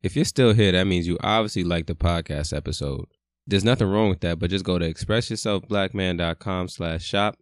If 0.03 0.17
you're 0.17 0.25
still 0.25 0.53
here, 0.53 0.73
that 0.73 0.85
means 0.85 1.07
you 1.07 1.17
obviously 1.21 1.63
like 1.63 1.87
the 1.87 1.95
podcast 1.95 2.55
episode. 2.55 3.05
There's 3.47 3.63
nothing 3.63 3.87
wrong 3.87 4.09
with 4.09 4.19
that, 4.19 4.37
but 4.37 4.49
just 4.49 4.65
go 4.65 4.77
to 4.77 4.93
expressyourselfblackman.com 4.93 6.67
slash 6.67 7.03
shop 7.05 7.37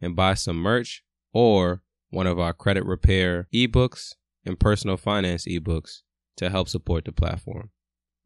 and 0.00 0.16
buy 0.16 0.32
some 0.32 0.56
merch 0.56 1.02
or 1.34 1.82
one 2.08 2.26
of 2.26 2.38
our 2.38 2.54
credit 2.54 2.86
repair 2.86 3.48
ebooks 3.52 4.14
and 4.46 4.58
personal 4.58 4.96
finance 4.96 5.44
ebooks 5.44 6.00
to 6.38 6.48
help 6.48 6.70
support 6.70 7.04
the 7.04 7.12
platform. 7.12 7.70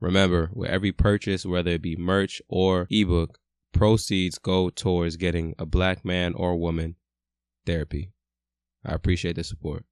Remember, 0.00 0.50
with 0.52 0.70
every 0.70 0.92
purchase, 0.92 1.44
whether 1.44 1.72
it 1.72 1.82
be 1.82 1.96
merch 1.96 2.40
or 2.48 2.86
ebook, 2.90 3.38
proceeds 3.72 4.38
go 4.38 4.70
towards 4.70 5.16
getting 5.16 5.54
a 5.58 5.66
black 5.66 6.04
man 6.04 6.32
or 6.34 6.56
woman 6.56 6.94
therapy. 7.66 8.12
I 8.84 8.94
appreciate 8.94 9.34
the 9.34 9.44
support. 9.44 9.84